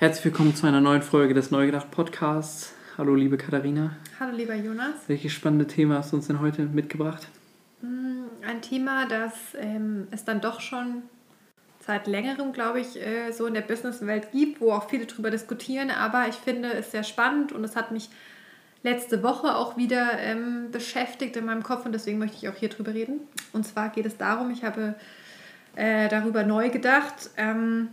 Herzlich 0.00 0.24
willkommen 0.24 0.56
zu 0.56 0.66
einer 0.66 0.80
neuen 0.80 1.02
Folge 1.02 1.34
des 1.34 1.50
Neugedacht 1.50 1.90
Podcasts. 1.90 2.72
Hallo, 2.96 3.14
liebe 3.14 3.36
Katharina. 3.36 3.96
Hallo, 4.18 4.34
lieber 4.34 4.54
Jonas. 4.54 4.94
Welches 5.08 5.32
spannende 5.32 5.66
Thema 5.66 5.96
hast 5.96 6.12
du 6.12 6.16
uns 6.16 6.26
denn 6.26 6.40
heute 6.40 6.62
mitgebracht? 6.62 7.28
Mm, 7.82 8.22
ein 8.42 8.62
Thema, 8.62 9.06
das 9.06 9.34
ähm, 9.58 10.08
es 10.10 10.24
dann 10.24 10.40
doch 10.40 10.62
schon 10.62 11.02
seit 11.86 12.06
längerem, 12.06 12.54
glaube 12.54 12.80
ich, 12.80 12.96
äh, 12.96 13.30
so 13.32 13.44
in 13.44 13.52
der 13.52 13.60
Businesswelt 13.60 14.32
gibt, 14.32 14.62
wo 14.62 14.72
auch 14.72 14.88
viele 14.88 15.04
darüber 15.04 15.30
diskutieren. 15.30 15.90
Aber 15.90 16.28
ich 16.30 16.36
finde 16.36 16.72
es 16.72 16.92
sehr 16.92 17.04
spannend 17.04 17.52
und 17.52 17.62
es 17.62 17.76
hat 17.76 17.90
mich 17.90 18.08
letzte 18.82 19.22
Woche 19.22 19.54
auch 19.54 19.76
wieder 19.76 20.18
ähm, 20.18 20.70
beschäftigt 20.70 21.36
in 21.36 21.44
meinem 21.44 21.62
Kopf 21.62 21.84
und 21.84 21.92
deswegen 21.92 22.18
möchte 22.18 22.38
ich 22.38 22.48
auch 22.48 22.56
hier 22.56 22.70
drüber 22.70 22.94
reden. 22.94 23.20
Und 23.52 23.66
zwar 23.66 23.90
geht 23.90 24.06
es 24.06 24.16
darum, 24.16 24.50
ich 24.50 24.64
habe 24.64 24.94
äh, 25.76 26.08
darüber 26.08 26.42
neu 26.42 26.70
gedacht. 26.70 27.28
Ähm, 27.36 27.88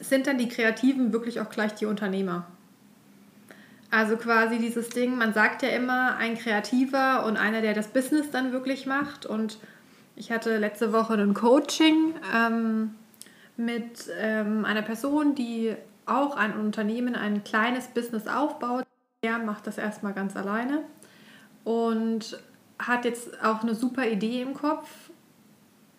sind 0.00 0.26
dann 0.26 0.38
die 0.38 0.48
Kreativen 0.48 1.12
wirklich 1.12 1.40
auch 1.40 1.50
gleich 1.50 1.74
die 1.74 1.86
Unternehmer? 1.86 2.46
Also 3.90 4.16
quasi 4.16 4.58
dieses 4.58 4.88
Ding, 4.88 5.16
man 5.16 5.32
sagt 5.32 5.62
ja 5.62 5.68
immer, 5.70 6.16
ein 6.16 6.36
Kreativer 6.36 7.24
und 7.24 7.36
einer, 7.36 7.60
der 7.60 7.72
das 7.72 7.88
Business 7.88 8.30
dann 8.30 8.52
wirklich 8.52 8.86
macht. 8.86 9.26
Und 9.26 9.58
ich 10.16 10.32
hatte 10.32 10.58
letzte 10.58 10.92
Woche 10.92 11.14
ein 11.14 11.34
Coaching 11.34 12.14
ähm, 12.34 12.94
mit 13.56 14.10
ähm, 14.18 14.64
einer 14.64 14.82
Person, 14.82 15.34
die 15.34 15.74
auch 16.04 16.36
ein 16.36 16.56
Unternehmen, 16.56 17.14
ein 17.16 17.44
kleines 17.44 17.88
Business 17.88 18.26
aufbaut. 18.26 18.84
Er 19.22 19.38
macht 19.38 19.66
das 19.66 19.78
erstmal 19.78 20.12
ganz 20.12 20.36
alleine 20.36 20.82
und 21.64 22.38
hat 22.78 23.04
jetzt 23.04 23.42
auch 23.42 23.62
eine 23.62 23.74
super 23.74 24.06
Idee 24.06 24.42
im 24.42 24.54
Kopf 24.54 24.88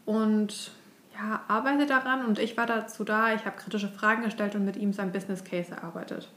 und 0.06 0.72
ja, 1.18 1.42
arbeite 1.48 1.86
daran 1.86 2.26
und 2.26 2.38
ich 2.38 2.58
war 2.58 2.66
dazu 2.66 3.04
da, 3.04 3.34
ich 3.34 3.46
habe 3.46 3.58
kritische 3.58 3.90
Fragen 3.90 4.24
gestellt 4.24 4.56
und 4.56 4.66
mit 4.66 4.78
ihm 4.78 4.94
sein 4.94 5.12
Business 5.12 5.44
Case 5.44 5.72
erarbeitet. 5.72 6.30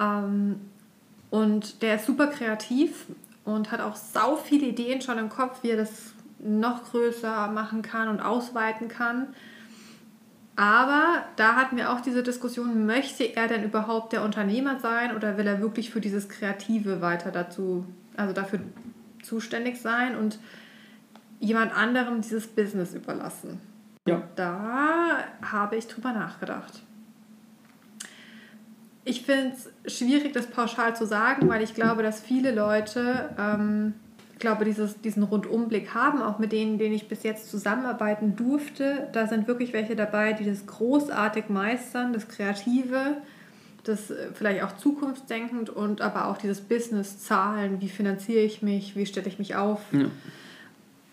Ähm, 0.00 0.60
und 1.30 1.82
der 1.82 1.96
ist 1.96 2.06
super 2.06 2.28
kreativ 2.28 3.06
und 3.44 3.72
hat 3.72 3.80
auch 3.80 3.96
sau 3.96 4.36
viele 4.36 4.66
Ideen 4.66 5.00
schon 5.00 5.18
im 5.18 5.28
Kopf, 5.28 5.62
wie 5.62 5.70
er 5.70 5.76
das 5.76 6.12
noch 6.38 6.84
größer 6.84 7.48
machen 7.48 7.82
kann 7.82 8.08
und 8.08 8.20
ausweiten 8.20 8.88
kann. 8.88 9.28
Aber 10.56 11.24
da 11.34 11.56
hatten 11.56 11.76
wir 11.76 11.92
auch 11.92 12.00
diese 12.00 12.22
Diskussion, 12.22 12.86
möchte 12.86 13.24
er 13.24 13.48
denn 13.48 13.64
überhaupt 13.64 14.12
der 14.12 14.22
Unternehmer 14.22 14.78
sein 14.78 15.16
oder 15.16 15.36
will 15.36 15.46
er 15.48 15.60
wirklich 15.60 15.90
für 15.90 16.00
dieses 16.00 16.28
Kreative 16.28 17.00
weiter 17.00 17.32
dazu, 17.32 17.84
also 18.16 18.32
dafür 18.32 18.60
zuständig 19.22 19.80
sein? 19.80 20.16
Und 20.16 20.38
jemand 21.40 21.76
anderem 21.76 22.20
dieses 22.20 22.46
Business 22.46 22.94
überlassen. 22.94 23.60
Ja. 24.06 24.22
Da 24.36 25.24
habe 25.42 25.76
ich 25.76 25.86
drüber 25.86 26.12
nachgedacht. 26.12 26.82
Ich 29.04 29.22
finde 29.22 29.54
es 29.54 29.98
schwierig, 29.98 30.32
das 30.32 30.46
pauschal 30.46 30.96
zu 30.96 31.06
sagen, 31.06 31.48
weil 31.48 31.62
ich 31.62 31.74
glaube, 31.74 32.02
dass 32.02 32.20
viele 32.20 32.54
Leute, 32.54 33.30
ähm, 33.38 33.94
glaube, 34.38 34.64
dieses, 34.64 35.00
diesen 35.00 35.22
Rundumblick 35.22 35.94
haben, 35.94 36.22
auch 36.22 36.38
mit 36.38 36.52
denen, 36.52 36.78
denen 36.78 36.94
ich 36.94 37.08
bis 37.08 37.22
jetzt 37.22 37.50
zusammenarbeiten 37.50 38.36
durfte. 38.36 39.08
Da 39.12 39.26
sind 39.26 39.46
wirklich 39.46 39.72
welche 39.72 39.96
dabei, 39.96 40.32
die 40.32 40.44
das 40.44 40.66
großartig 40.66 41.48
meistern, 41.48 42.12
das 42.12 42.28
Kreative, 42.28 43.18
das 43.84 44.10
äh, 44.10 44.28
vielleicht 44.34 44.62
auch 44.62 44.76
zukunftsdenkend 44.76 45.70
und 45.70 46.00
aber 46.00 46.28
auch 46.28 46.36
dieses 46.36 46.60
Business, 46.60 47.18
Zahlen, 47.18 47.80
wie 47.80 47.88
finanziere 47.88 48.42
ich 48.42 48.62
mich, 48.62 48.96
wie 48.96 49.06
stelle 49.06 49.28
ich 49.28 49.38
mich 49.38 49.56
auf. 49.56 49.80
Ja 49.92 50.06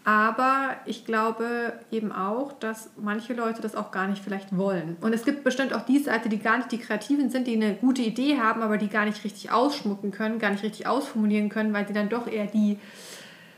aber 0.03 0.77
ich 0.85 1.05
glaube 1.05 1.73
eben 1.91 2.11
auch, 2.11 2.53
dass 2.53 2.89
manche 2.97 3.33
Leute 3.33 3.61
das 3.61 3.75
auch 3.75 3.91
gar 3.91 4.07
nicht 4.07 4.23
vielleicht 4.23 4.57
wollen. 4.57 4.97
Und 5.01 5.13
es 5.13 5.23
gibt 5.23 5.43
bestimmt 5.43 5.73
auch 5.73 5.85
die 5.85 5.99
Seite, 5.99 6.27
die 6.27 6.39
gar 6.39 6.57
nicht 6.57 6.71
die 6.71 6.79
Kreativen 6.79 7.29
sind, 7.29 7.45
die 7.45 7.55
eine 7.55 7.75
gute 7.75 8.01
Idee 8.01 8.39
haben, 8.39 8.63
aber 8.63 8.77
die 8.77 8.87
gar 8.87 9.05
nicht 9.05 9.23
richtig 9.23 9.51
ausschmucken 9.51 10.11
können, 10.11 10.39
gar 10.39 10.49
nicht 10.49 10.63
richtig 10.63 10.87
ausformulieren 10.87 11.49
können, 11.49 11.71
weil 11.73 11.87
sie 11.87 11.93
dann 11.93 12.09
doch 12.09 12.27
eher 12.27 12.47
die 12.47 12.79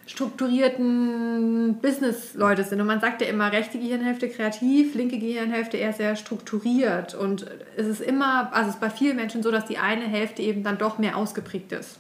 strukturierten 0.06 1.78
Business-Leute 1.82 2.66
sind. 2.66 2.82
Und 2.82 2.88
man 2.88 3.00
sagt 3.00 3.22
ja 3.22 3.28
immer, 3.28 3.54
rechte 3.54 3.80
Gehirnhälfte 3.80 4.28
kreativ, 4.28 4.96
linke 4.96 5.18
Gehirnhälfte 5.18 5.78
eher 5.78 5.94
sehr 5.94 6.18
strukturiert. 6.18 7.16
Und 7.16 7.46
es 7.78 7.88
ist 7.88 8.02
immer, 8.02 8.52
also 8.54 8.70
es 8.70 8.76
ist 8.76 8.82
bei 8.82 8.90
vielen 8.90 9.16
Menschen 9.16 9.44
so, 9.44 9.52
dass 9.52 9.66
die 9.66 9.78
eine 9.78 10.04
Hälfte 10.04 10.42
eben 10.42 10.64
dann 10.64 10.78
doch 10.78 10.98
mehr 10.98 11.16
ausgeprägt 11.16 11.72
ist. 11.72 12.00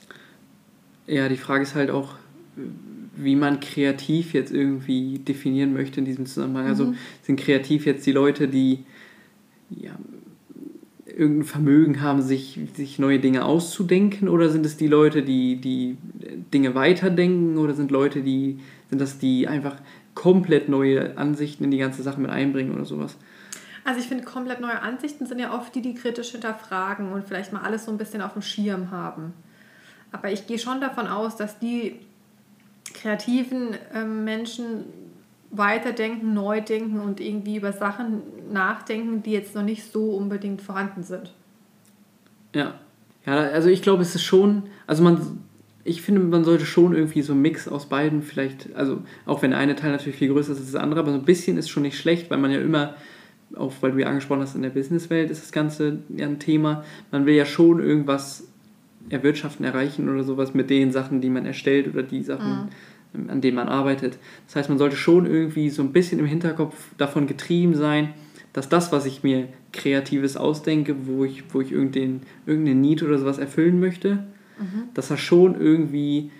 Ja, 1.07 1.29
die 1.29 1.37
Frage 1.37 1.63
ist 1.63 1.75
halt 1.75 1.91
auch, 1.91 2.15
wie 3.15 3.35
man 3.35 3.59
kreativ 3.59 4.33
jetzt 4.33 4.51
irgendwie 4.51 5.19
definieren 5.19 5.73
möchte 5.73 5.99
in 5.99 6.05
diesem 6.05 6.25
Zusammenhang. 6.25 6.67
Also 6.67 6.87
mhm. 6.87 6.95
sind 7.21 7.39
kreativ 7.39 7.85
jetzt 7.85 8.05
die 8.05 8.11
Leute, 8.11 8.47
die 8.47 8.85
ja, 9.69 9.91
irgendein 11.05 11.45
Vermögen 11.45 12.01
haben, 12.01 12.21
sich, 12.21 12.59
sich 12.75 12.99
neue 12.99 13.19
Dinge 13.19 13.45
auszudenken 13.45 14.29
oder 14.29 14.49
sind 14.49 14.65
es 14.65 14.77
die 14.77 14.87
Leute, 14.87 15.21
die, 15.21 15.57
die 15.57 15.97
Dinge 16.53 16.75
weiterdenken 16.75 17.57
oder 17.57 17.73
sind 17.73 17.91
Leute, 17.91 18.21
die 18.21 18.59
sind 18.89 18.99
das 18.99 19.17
die 19.17 19.47
einfach 19.47 19.75
komplett 20.13 20.69
neue 20.69 21.17
Ansichten 21.17 21.63
in 21.63 21.71
die 21.71 21.79
ganze 21.79 22.03
Sache 22.03 22.19
mit 22.19 22.29
einbringen 22.29 22.75
oder 22.75 22.85
sowas? 22.85 23.17
Also 23.85 23.99
ich 23.99 24.07
finde, 24.07 24.23
komplett 24.23 24.61
neue 24.61 24.81
Ansichten 24.81 25.25
sind 25.25 25.39
ja 25.39 25.53
oft 25.53 25.75
die, 25.75 25.81
die 25.81 25.93
kritisch 25.93 26.31
hinterfragen 26.31 27.11
und 27.11 27.25
vielleicht 27.25 27.51
mal 27.51 27.61
alles 27.61 27.85
so 27.85 27.91
ein 27.91 27.97
bisschen 27.97 28.21
auf 28.21 28.33
dem 28.33 28.41
Schirm 28.41 28.91
haben. 28.91 29.33
Aber 30.11 30.31
ich 30.31 30.47
gehe 30.47 30.59
schon 30.59 30.79
davon 30.79 31.07
aus, 31.07 31.35
dass 31.35 31.59
die 31.59 31.99
kreativen 32.93 33.75
äh, 33.93 34.05
Menschen 34.05 34.85
weiterdenken, 35.51 36.33
neu 36.33 36.61
denken 36.61 36.99
und 36.99 37.19
irgendwie 37.19 37.57
über 37.57 37.71
Sachen 37.71 38.23
nachdenken, 38.51 39.21
die 39.21 39.31
jetzt 39.31 39.55
noch 39.55 39.63
nicht 39.63 39.91
so 39.91 40.11
unbedingt 40.11 40.61
vorhanden 40.61 41.03
sind. 41.03 41.31
Ja. 42.53 42.75
Ja, 43.25 43.37
also 43.37 43.69
ich 43.69 43.81
glaube, 43.81 44.01
es 44.01 44.15
ist 44.15 44.23
schon, 44.23 44.63
also 44.85 45.01
man, 45.01 45.39
ich 45.85 46.01
finde, 46.01 46.21
man 46.21 46.43
sollte 46.43 46.65
schon 46.65 46.93
irgendwie 46.93 47.21
so 47.21 47.31
einen 47.33 47.41
Mix 47.41 47.67
aus 47.69 47.87
beiden 47.87 48.21
vielleicht, 48.21 48.75
also 48.75 49.01
auch 49.25 49.41
wenn 49.41 49.51
der 49.51 49.59
eine 49.59 49.75
Teil 49.75 49.91
natürlich 49.91 50.17
viel 50.17 50.27
größer 50.27 50.51
ist 50.51 50.59
als 50.59 50.71
das 50.73 50.81
andere, 50.81 50.99
aber 50.99 51.11
so 51.11 51.17
ein 51.17 51.25
bisschen 51.25 51.57
ist 51.57 51.69
schon 51.69 51.83
nicht 51.83 51.97
schlecht, 51.97 52.29
weil 52.29 52.37
man 52.37 52.51
ja 52.51 52.59
immer, 52.59 52.95
auch 53.55 53.71
weil 53.79 53.91
du 53.91 53.99
ja 53.99 54.07
angesprochen 54.07 54.41
hast, 54.41 54.55
in 54.55 54.61
der 54.61 54.71
Businesswelt 54.71 55.31
ist 55.31 55.41
das 55.41 55.53
Ganze 55.53 55.99
ja 56.09 56.25
ein 56.25 56.39
Thema, 56.39 56.83
man 57.11 57.25
will 57.25 57.35
ja 57.35 57.45
schon 57.45 57.79
irgendwas 57.79 58.47
erwirtschaften, 59.09 59.65
erreichen 59.65 60.09
oder 60.09 60.23
sowas 60.23 60.53
mit 60.53 60.69
den 60.69 60.91
Sachen, 60.91 61.21
die 61.21 61.29
man 61.29 61.45
erstellt 61.45 61.87
oder 61.87 62.03
die 62.03 62.23
Sachen, 62.23 62.69
mhm. 63.13 63.29
an 63.29 63.41
denen 63.41 63.55
man 63.55 63.69
arbeitet. 63.69 64.17
Das 64.47 64.55
heißt, 64.55 64.69
man 64.69 64.77
sollte 64.77 64.95
schon 64.95 65.25
irgendwie 65.25 65.69
so 65.69 65.81
ein 65.81 65.91
bisschen 65.91 66.19
im 66.19 66.25
Hinterkopf 66.25 66.75
davon 66.97 67.27
getrieben 67.27 67.75
sein, 67.75 68.13
dass 68.53 68.69
das, 68.69 68.91
was 68.91 69.05
ich 69.05 69.23
mir 69.23 69.49
Kreatives 69.71 70.37
ausdenke, 70.37 71.07
wo 71.07 71.25
ich, 71.25 71.43
wo 71.53 71.61
ich 71.61 71.71
irgendein, 71.71 72.21
irgendeine 72.45 72.79
Need 72.79 73.03
oder 73.03 73.17
sowas 73.17 73.39
erfüllen 73.39 73.79
möchte, 73.79 74.25
mhm. 74.59 74.89
dass 74.93 75.07
das 75.07 75.19
schon 75.19 75.59
irgendwie 75.59 76.31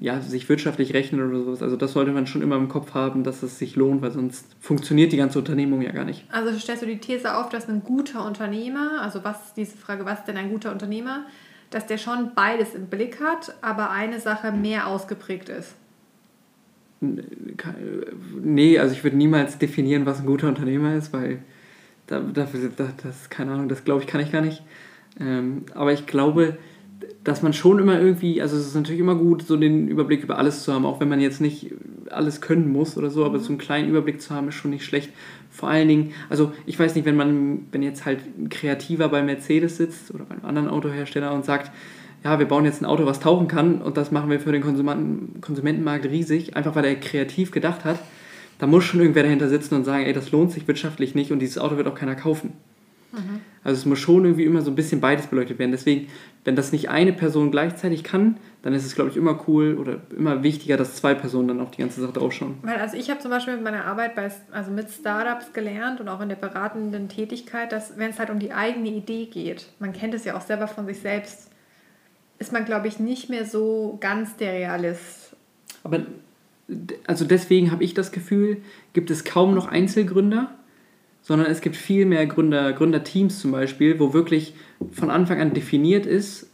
ja, 0.00 0.18
sich 0.20 0.48
wirtschaftlich 0.48 0.94
rechnet 0.94 1.20
oder 1.20 1.44
sowas. 1.44 1.62
Also 1.62 1.76
das 1.76 1.92
sollte 1.92 2.10
man 2.10 2.26
schon 2.26 2.40
immer 2.40 2.56
im 2.56 2.68
Kopf 2.68 2.94
haben, 2.94 3.22
dass 3.22 3.42
es 3.42 3.58
sich 3.58 3.76
lohnt, 3.76 4.00
weil 4.00 4.10
sonst 4.10 4.46
funktioniert 4.58 5.12
die 5.12 5.18
ganze 5.18 5.38
Unternehmung 5.38 5.82
ja 5.82 5.92
gar 5.92 6.06
nicht. 6.06 6.24
Also 6.32 6.58
stellst 6.58 6.82
du 6.82 6.86
die 6.86 6.98
These 6.98 7.36
auf, 7.36 7.50
dass 7.50 7.68
ein 7.68 7.82
guter 7.84 8.24
Unternehmer, 8.24 9.02
also 9.02 9.22
was 9.24 9.52
diese 9.52 9.76
Frage, 9.76 10.06
was 10.06 10.20
ist 10.20 10.28
denn 10.28 10.38
ein 10.38 10.48
guter 10.48 10.72
Unternehmer, 10.72 11.26
dass 11.70 11.86
der 11.86 11.98
schon 11.98 12.32
beides 12.34 12.74
im 12.74 12.86
Blick 12.86 13.20
hat, 13.20 13.54
aber 13.62 13.90
eine 13.90 14.20
Sache 14.20 14.52
mehr 14.52 14.86
ausgeprägt 14.86 15.48
ist. 15.48 15.74
Nee, 17.00 18.78
also 18.78 18.92
ich 18.92 19.02
würde 19.04 19.16
niemals 19.16 19.58
definieren, 19.58 20.04
was 20.04 20.20
ein 20.20 20.26
guter 20.26 20.48
Unternehmer 20.48 20.94
ist, 20.94 21.12
weil 21.12 21.42
da, 22.06 22.20
das, 22.20 22.50
das 23.02 23.30
keine 23.30 23.52
Ahnung, 23.52 23.68
das 23.68 23.84
glaube 23.84 24.02
ich, 24.02 24.06
kann 24.06 24.20
ich 24.20 24.32
gar 24.32 24.42
nicht. 24.42 24.62
Ähm, 25.18 25.64
aber 25.74 25.92
ich 25.92 26.06
glaube, 26.06 26.58
dass 27.24 27.42
man 27.42 27.52
schon 27.52 27.78
immer 27.78 27.98
irgendwie, 27.98 28.42
also 28.42 28.56
es 28.56 28.66
ist 28.66 28.74
natürlich 28.74 29.00
immer 29.00 29.14
gut, 29.14 29.42
so 29.42 29.56
den 29.56 29.88
Überblick 29.88 30.22
über 30.22 30.38
alles 30.38 30.62
zu 30.64 30.72
haben, 30.72 30.84
auch 30.84 31.00
wenn 31.00 31.08
man 31.08 31.20
jetzt 31.20 31.40
nicht 31.40 31.72
alles 32.12 32.40
können 32.40 32.70
muss 32.70 32.96
oder 32.96 33.10
so, 33.10 33.24
aber 33.24 33.38
mhm. 33.38 33.42
so 33.42 33.48
einen 33.50 33.58
kleinen 33.58 33.88
Überblick 33.88 34.20
zu 34.20 34.34
haben, 34.34 34.48
ist 34.48 34.54
schon 34.54 34.70
nicht 34.70 34.84
schlecht. 34.84 35.10
Vor 35.50 35.68
allen 35.68 35.88
Dingen, 35.88 36.12
also 36.28 36.52
ich 36.66 36.78
weiß 36.78 36.94
nicht, 36.94 37.04
wenn 37.04 37.16
man, 37.16 37.66
wenn 37.72 37.82
jetzt 37.82 38.04
halt 38.04 38.20
ein 38.38 38.48
Kreativer 38.48 39.08
bei 39.08 39.22
Mercedes 39.22 39.76
sitzt 39.76 40.14
oder 40.14 40.24
bei 40.24 40.34
einem 40.34 40.44
anderen 40.44 40.68
Autohersteller 40.68 41.32
und 41.32 41.44
sagt, 41.44 41.70
ja, 42.22 42.38
wir 42.38 42.46
bauen 42.46 42.64
jetzt 42.64 42.82
ein 42.82 42.86
Auto, 42.86 43.06
was 43.06 43.20
tauchen 43.20 43.48
kann 43.48 43.80
und 43.80 43.96
das 43.96 44.10
machen 44.10 44.30
wir 44.30 44.40
für 44.40 44.52
den 44.52 44.62
Konsumenten, 44.62 45.40
Konsumentenmarkt 45.40 46.04
riesig, 46.06 46.56
einfach 46.56 46.74
weil 46.74 46.84
er 46.84 46.94
kreativ 46.96 47.50
gedacht 47.50 47.84
hat, 47.84 47.98
da 48.58 48.66
muss 48.66 48.84
schon 48.84 49.00
irgendwer 49.00 49.22
dahinter 49.22 49.48
sitzen 49.48 49.74
und 49.74 49.84
sagen, 49.84 50.04
ey, 50.04 50.12
das 50.12 50.30
lohnt 50.30 50.52
sich 50.52 50.68
wirtschaftlich 50.68 51.14
nicht 51.14 51.32
und 51.32 51.38
dieses 51.38 51.58
Auto 51.58 51.76
wird 51.76 51.88
auch 51.88 51.94
keiner 51.94 52.14
kaufen. 52.14 52.52
Mhm. 53.12 53.40
Also 53.62 53.80
es 53.80 53.86
muss 53.86 53.98
schon 53.98 54.24
irgendwie 54.24 54.44
immer 54.44 54.62
so 54.62 54.70
ein 54.70 54.74
bisschen 54.74 55.00
beides 55.00 55.26
beleuchtet 55.26 55.58
werden. 55.58 55.72
Deswegen, 55.72 56.08
wenn 56.44 56.56
das 56.56 56.72
nicht 56.72 56.88
eine 56.88 57.12
Person 57.12 57.50
gleichzeitig 57.50 58.04
kann, 58.04 58.38
dann 58.62 58.72
ist 58.72 58.84
es, 58.84 58.94
glaube 58.94 59.10
ich, 59.10 59.16
immer 59.16 59.44
cool 59.48 59.76
oder 59.78 60.00
immer 60.16 60.42
wichtiger, 60.42 60.76
dass 60.76 60.96
zwei 60.96 61.14
Personen 61.14 61.48
dann 61.48 61.60
auch 61.60 61.70
die 61.70 61.80
ganze 61.80 62.00
Sache 62.00 62.20
ausschauen. 62.20 62.58
Weil 62.62 62.76
also 62.76 62.96
ich 62.96 63.10
habe 63.10 63.20
zum 63.20 63.30
Beispiel 63.30 63.54
mit 63.54 63.64
meiner 63.64 63.84
Arbeit 63.84 64.14
bei, 64.14 64.30
also 64.52 64.70
mit 64.70 64.90
Startups 64.90 65.52
gelernt 65.52 66.00
und 66.00 66.08
auch 66.08 66.20
in 66.20 66.28
der 66.28 66.36
beratenden 66.36 67.08
Tätigkeit, 67.08 67.72
dass 67.72 67.98
wenn 67.98 68.10
es 68.10 68.18
halt 68.18 68.30
um 68.30 68.38
die 68.38 68.52
eigene 68.52 68.88
Idee 68.88 69.26
geht, 69.26 69.66
man 69.78 69.92
kennt 69.92 70.14
es 70.14 70.24
ja 70.24 70.36
auch 70.36 70.42
selber 70.42 70.68
von 70.68 70.86
sich 70.86 71.00
selbst, 71.00 71.50
ist 72.38 72.52
man, 72.52 72.64
glaube 72.64 72.88
ich, 72.88 72.98
nicht 72.98 73.28
mehr 73.28 73.44
so 73.44 73.98
ganz 74.00 74.36
der 74.36 74.52
Realist. 74.52 75.36
Aber 75.82 76.00
also 77.06 77.24
deswegen 77.24 77.70
habe 77.70 77.84
ich 77.84 77.94
das 77.94 78.12
Gefühl, 78.12 78.58
gibt 78.92 79.10
es 79.10 79.24
kaum 79.24 79.54
noch 79.54 79.68
Einzelgründer, 79.68 80.54
sondern 81.30 81.48
es 81.48 81.60
gibt 81.60 81.76
viel 81.76 82.06
mehr 82.06 82.26
Gründer, 82.26 82.72
Gründerteams 82.72 83.38
zum 83.38 83.52
Beispiel, 83.52 84.00
wo 84.00 84.12
wirklich 84.12 84.52
von 84.90 85.10
Anfang 85.10 85.40
an 85.40 85.54
definiert 85.54 86.04
ist, 86.04 86.50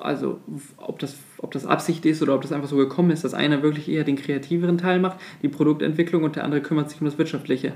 also 0.00 0.40
ob 0.78 0.98
das, 0.98 1.16
ob 1.36 1.50
das 1.50 1.66
Absicht 1.66 2.06
ist 2.06 2.22
oder 2.22 2.34
ob 2.34 2.40
das 2.40 2.50
einfach 2.50 2.70
so 2.70 2.78
gekommen 2.78 3.10
ist, 3.10 3.22
dass 3.22 3.34
einer 3.34 3.62
wirklich 3.62 3.86
eher 3.86 4.04
den 4.04 4.16
kreativeren 4.16 4.78
Teil 4.78 4.98
macht, 4.98 5.20
die 5.42 5.48
Produktentwicklung 5.48 6.22
und 6.22 6.36
der 6.36 6.44
andere 6.44 6.62
kümmert 6.62 6.88
sich 6.88 7.02
um 7.02 7.04
das 7.04 7.18
Wirtschaftliche. 7.18 7.74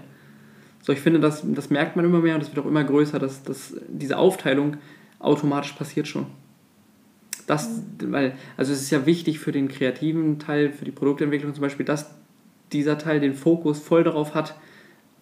So, 0.81 0.94
ich 0.94 1.00
finde, 1.00 1.20
das, 1.20 1.43
das 1.44 1.69
merkt 1.69 1.96
man 1.96 2.06
immer 2.06 2.20
mehr 2.20 2.32
und 2.32 2.40
das 2.40 2.49
wird 2.49 2.64
auch 2.64 2.70
immer 2.70 2.82
größer, 2.82 3.19
dass, 3.19 3.43
dass 3.43 3.76
diese 3.88 4.17
Aufteilung 4.17 4.78
automatisch 5.19 5.73
passiert 5.73 6.08
schon. 6.08 6.25
Das, 7.46 7.82
weil, 8.02 8.37
also 8.56 8.73
es 8.73 8.81
ist 8.81 8.90
ja 8.90 9.05
wichtig 9.05 9.38
für 9.38 9.52
den 9.52 9.69
kreativen 9.69 10.38
Teil, 10.38 10.73
für 10.73 10.87
die 10.87 10.93
Produktentwicklung 10.93 11.52
zum 11.52 11.61
Beispiel, 11.61 11.85
dass 11.85 12.11
dieser 12.73 12.96
Teil 12.96 13.20
den 13.20 13.35
Fokus 13.35 13.81
voll 13.81 14.02
darauf 14.02 14.35
hat, 14.35 14.55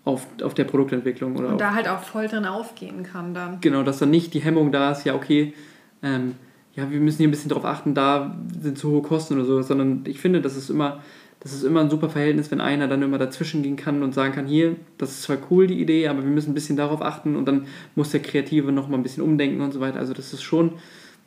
auf, 0.05 0.27
auf 0.43 0.55
der 0.55 0.65
Produktentwicklung. 0.65 1.37
Oder 1.37 1.49
und 1.49 1.55
auf, 1.55 1.61
da 1.61 1.75
halt 1.75 1.89
auch 1.89 2.01
voll 2.01 2.29
drin 2.29 2.45
aufgehen 2.45 3.03
kann 3.03 3.35
dann. 3.35 3.61
Genau, 3.61 3.83
dass 3.83 3.99
dann 3.99 4.11
nicht 4.11 4.35
die 4.35 4.41
Hemmung 4.41 4.73
da 4.73 4.93
ist, 4.93 5.05
ja, 5.05 5.15
okay, 5.15 5.55
ähm, 6.03 6.35
ja, 6.75 6.91
wir 6.91 7.01
müssen 7.01 7.19
hier 7.19 7.29
ein 7.29 7.33
bisschen 7.33 7.49
darauf 7.49 7.65
achten, 7.65 7.95
da 7.95 8.37
sind 8.61 8.79
zu 8.79 8.91
hohe 8.91 9.03
Kosten 9.03 9.35
oder 9.35 9.45
so, 9.45 9.61
sondern 9.63 10.05
ich 10.07 10.21
finde, 10.21 10.41
das 10.41 10.57
ist 10.57 10.71
immer, 10.71 11.03
das 11.41 11.53
ist 11.53 11.65
immer 11.65 11.81
ein 11.81 11.91
super 11.91 12.09
Verhältnis, 12.09 12.51
wenn 12.51 12.61
einer 12.61 12.87
dann 12.87 13.03
immer 13.03 13.19
dazwischen 13.19 13.63
gehen 13.63 13.77
kann 13.77 14.03
und 14.03 14.15
sagen 14.15 14.33
kann, 14.33 14.47
hier, 14.47 14.77
das 14.99 15.11
ist 15.11 15.23
zwar 15.23 15.39
cool, 15.51 15.67
die 15.67 15.81
Idee, 15.81 16.09
aber 16.09 16.23
wir 16.23 16.31
müssen 16.31 16.51
ein 16.51 16.55
bisschen 16.55 16.77
darauf 16.77 17.03
achten 17.03 17.37
und 17.37 17.47
dann 17.47 17.67
muss 17.97 18.11
der 18.11 18.21
Kreative 18.21 18.73
nochmal 18.73 19.01
ein 19.01 19.03
bisschen 19.03 19.23
umdenken 19.23 19.61
und 19.61 19.73
so 19.73 19.81
weiter. 19.81 19.99
Also 19.99 20.13
das 20.13 20.33
ist 20.33 20.43
schon, 20.43 20.75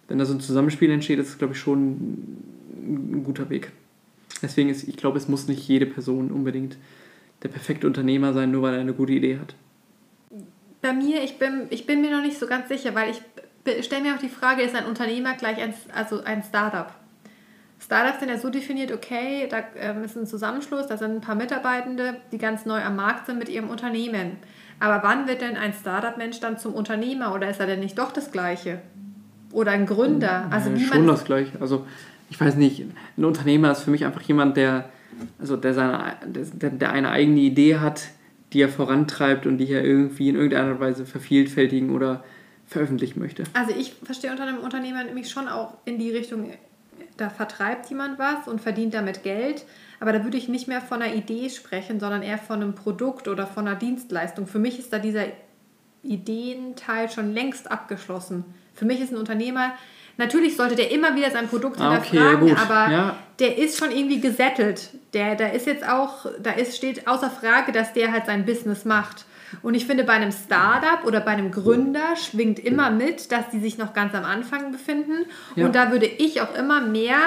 wenn 0.07 0.17
da 0.17 0.25
so 0.25 0.33
ein 0.33 0.39
Zusammenspiel 0.39 0.91
entsteht, 0.91 1.19
ist 1.19 1.31
das, 1.31 1.37
glaube 1.37 1.53
ich, 1.53 1.59
schon 1.59 2.37
ein 2.81 3.23
guter 3.25 3.49
Weg. 3.49 3.71
Deswegen 4.41 4.69
ist, 4.69 4.87
ich 4.87 4.97
glaube, 4.97 5.17
es 5.17 5.27
muss 5.27 5.47
nicht 5.47 5.67
jede 5.67 5.85
Person 5.85 6.31
unbedingt 6.31 6.77
der 7.43 7.49
perfekte 7.49 7.85
Unternehmer 7.85 8.33
sein, 8.33 8.51
nur 8.51 8.63
weil 8.63 8.75
er 8.75 8.81
eine 8.81 8.93
gute 8.93 9.11
Idee 9.11 9.37
hat. 9.39 9.55
Bei 10.81 10.93
mir, 10.93 11.21
ich 11.23 11.37
bin, 11.37 11.67
ich 11.69 11.85
bin 11.85 12.01
mir 12.01 12.11
noch 12.11 12.23
nicht 12.23 12.39
so 12.39 12.47
ganz 12.47 12.67
sicher, 12.69 12.95
weil 12.95 13.11
ich 13.11 13.85
stelle 13.85 14.01
mir 14.01 14.15
auch 14.15 14.19
die 14.19 14.29
Frage, 14.29 14.63
ist 14.63 14.75
ein 14.75 14.85
Unternehmer 14.85 15.33
gleich 15.33 15.61
ein, 15.61 15.73
also 15.93 16.23
ein 16.23 16.43
Startup? 16.43 16.93
Startups 17.79 18.19
sind 18.19 18.29
ja 18.29 18.37
so 18.37 18.49
definiert, 18.49 18.91
okay, 18.93 19.47
da 19.49 19.63
ähm, 19.77 20.03
ist 20.03 20.15
ein 20.15 20.25
Zusammenschluss, 20.25 20.87
da 20.87 20.95
sind 20.95 21.11
ein 21.11 21.21
paar 21.21 21.35
Mitarbeitende, 21.35 22.15
die 22.31 22.37
ganz 22.37 22.65
neu 22.65 22.81
am 22.81 22.95
Markt 22.95 23.25
sind 23.25 23.39
mit 23.39 23.49
ihrem 23.49 23.69
Unternehmen. 23.69 24.37
Aber 24.79 25.03
wann 25.03 25.27
wird 25.27 25.41
denn 25.41 25.57
ein 25.57 25.73
Startup-Mensch 25.73 26.39
dann 26.39 26.57
zum 26.57 26.73
Unternehmer 26.73 27.33
oder 27.33 27.49
ist 27.49 27.59
er 27.59 27.67
denn 27.67 27.81
nicht 27.81 27.97
doch 27.97 28.11
das 28.11 28.31
Gleiche? 28.31 28.81
Oder 29.51 29.71
ein 29.71 29.85
Gründer? 29.85 30.47
Also 30.49 30.69
ja, 30.69 30.79
schon 30.79 31.07
das 31.07 31.25
Gleiche. 31.25 31.59
Also 31.59 31.85
ich 32.29 32.39
weiß 32.39 32.55
nicht, 32.55 32.85
ein 33.17 33.25
Unternehmer 33.25 33.71
ist 33.71 33.81
für 33.81 33.91
mich 33.91 34.05
einfach 34.05 34.21
jemand, 34.21 34.57
der, 34.57 34.89
also 35.39 35.57
der, 35.57 35.73
seine, 35.73 36.15
der, 36.25 36.69
der 36.69 36.91
eine 36.91 37.09
eigene 37.09 37.39
Idee 37.39 37.77
hat, 37.77 38.09
die 38.53 38.61
er 38.61 38.69
vorantreibt 38.69 39.45
und 39.45 39.57
die 39.57 39.71
er 39.71 39.83
irgendwie 39.83 40.29
in 40.29 40.35
irgendeiner 40.35 40.79
Weise 40.79 41.05
vervielfältigen 41.05 41.89
oder 41.89 42.23
veröffentlichen 42.67 43.19
möchte. 43.19 43.43
Also 43.53 43.73
ich 43.77 43.93
verstehe 44.03 44.31
unter 44.31 44.43
einem 44.43 44.59
Unternehmer 44.59 45.03
nämlich 45.03 45.29
schon 45.29 45.47
auch 45.47 45.73
in 45.85 45.99
die 45.99 46.11
Richtung, 46.11 46.51
da 47.17 47.29
vertreibt 47.29 47.89
jemand 47.89 48.19
was 48.19 48.47
und 48.47 48.61
verdient 48.61 48.93
damit 48.93 49.23
Geld, 49.23 49.65
aber 49.99 50.11
da 50.11 50.23
würde 50.23 50.37
ich 50.37 50.49
nicht 50.49 50.67
mehr 50.67 50.81
von 50.81 51.01
einer 51.01 51.13
Idee 51.13 51.49
sprechen, 51.49 51.99
sondern 51.99 52.21
eher 52.21 52.37
von 52.37 52.61
einem 52.61 52.75
Produkt 52.75 53.27
oder 53.27 53.47
von 53.47 53.67
einer 53.67 53.77
Dienstleistung. 53.77 54.47
Für 54.47 54.59
mich 54.59 54.79
ist 54.79 54.91
da 54.91 54.99
dieser 54.99 55.25
Ideenteil 56.03 57.09
schon 57.09 57.33
längst 57.33 57.71
abgeschlossen. 57.71 58.43
Für 58.73 58.85
mich 58.85 58.99
ist 58.99 59.11
ein 59.11 59.17
Unternehmer, 59.17 59.73
natürlich 60.17 60.55
sollte 60.55 60.75
der 60.75 60.91
immer 60.91 61.15
wieder 61.15 61.31
sein 61.31 61.47
Produkt 61.47 61.79
ah, 61.79 61.91
hinterfragen, 61.91 62.51
okay, 62.51 62.61
aber 62.61 62.91
ja. 62.91 63.15
der 63.39 63.57
ist 63.57 63.77
schon 63.77 63.91
irgendwie 63.91 64.19
gesettelt. 64.19 64.89
Der, 65.13 65.35
da 65.35 65.47
ist 65.47 65.67
jetzt 65.67 65.87
auch, 65.87 66.25
da 66.41 66.51
ist, 66.51 66.75
steht 66.75 67.07
außer 67.07 67.29
Frage, 67.29 67.71
dass 67.71 67.93
der 67.93 68.11
halt 68.11 68.25
sein 68.25 68.45
Business 68.45 68.85
macht. 68.85 69.25
Und 69.61 69.75
ich 69.75 69.85
finde, 69.85 70.03
bei 70.03 70.13
einem 70.13 70.31
Startup 70.31 71.05
oder 71.05 71.19
bei 71.19 71.31
einem 71.31 71.51
Gründer 71.51 72.15
schwingt 72.15 72.57
immer 72.57 72.89
mit, 72.89 73.31
dass 73.31 73.49
die 73.51 73.59
sich 73.59 73.77
noch 73.77 73.93
ganz 73.93 74.15
am 74.15 74.25
Anfang 74.25 74.71
befinden. 74.71 75.25
Ja. 75.55 75.65
Und 75.65 75.75
da 75.75 75.91
würde 75.91 76.07
ich 76.07 76.41
auch 76.41 76.55
immer 76.55 76.81
mehr 76.81 77.17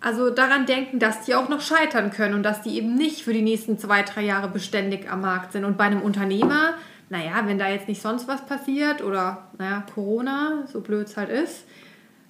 also 0.00 0.30
daran 0.30 0.66
denken, 0.66 0.98
dass 0.98 1.24
die 1.24 1.34
auch 1.34 1.48
noch 1.48 1.60
scheitern 1.60 2.10
können 2.10 2.34
und 2.34 2.42
dass 2.42 2.62
die 2.62 2.76
eben 2.76 2.94
nicht 2.94 3.22
für 3.22 3.32
die 3.32 3.42
nächsten 3.42 3.78
zwei, 3.78 4.02
drei 4.02 4.22
Jahre 4.22 4.48
beständig 4.48 5.10
am 5.10 5.22
Markt 5.22 5.52
sind. 5.52 5.64
Und 5.64 5.76
bei 5.76 5.84
einem 5.84 6.02
Unternehmer, 6.02 6.74
naja, 7.08 7.42
wenn 7.44 7.58
da 7.58 7.68
jetzt 7.68 7.88
nicht 7.88 8.02
sonst 8.02 8.28
was 8.28 8.44
passiert 8.46 9.02
oder, 9.02 9.48
naja, 9.58 9.84
Corona, 9.94 10.64
so 10.72 10.80
blöd 10.80 11.06
es 11.06 11.16
halt 11.16 11.30
ist, 11.30 11.64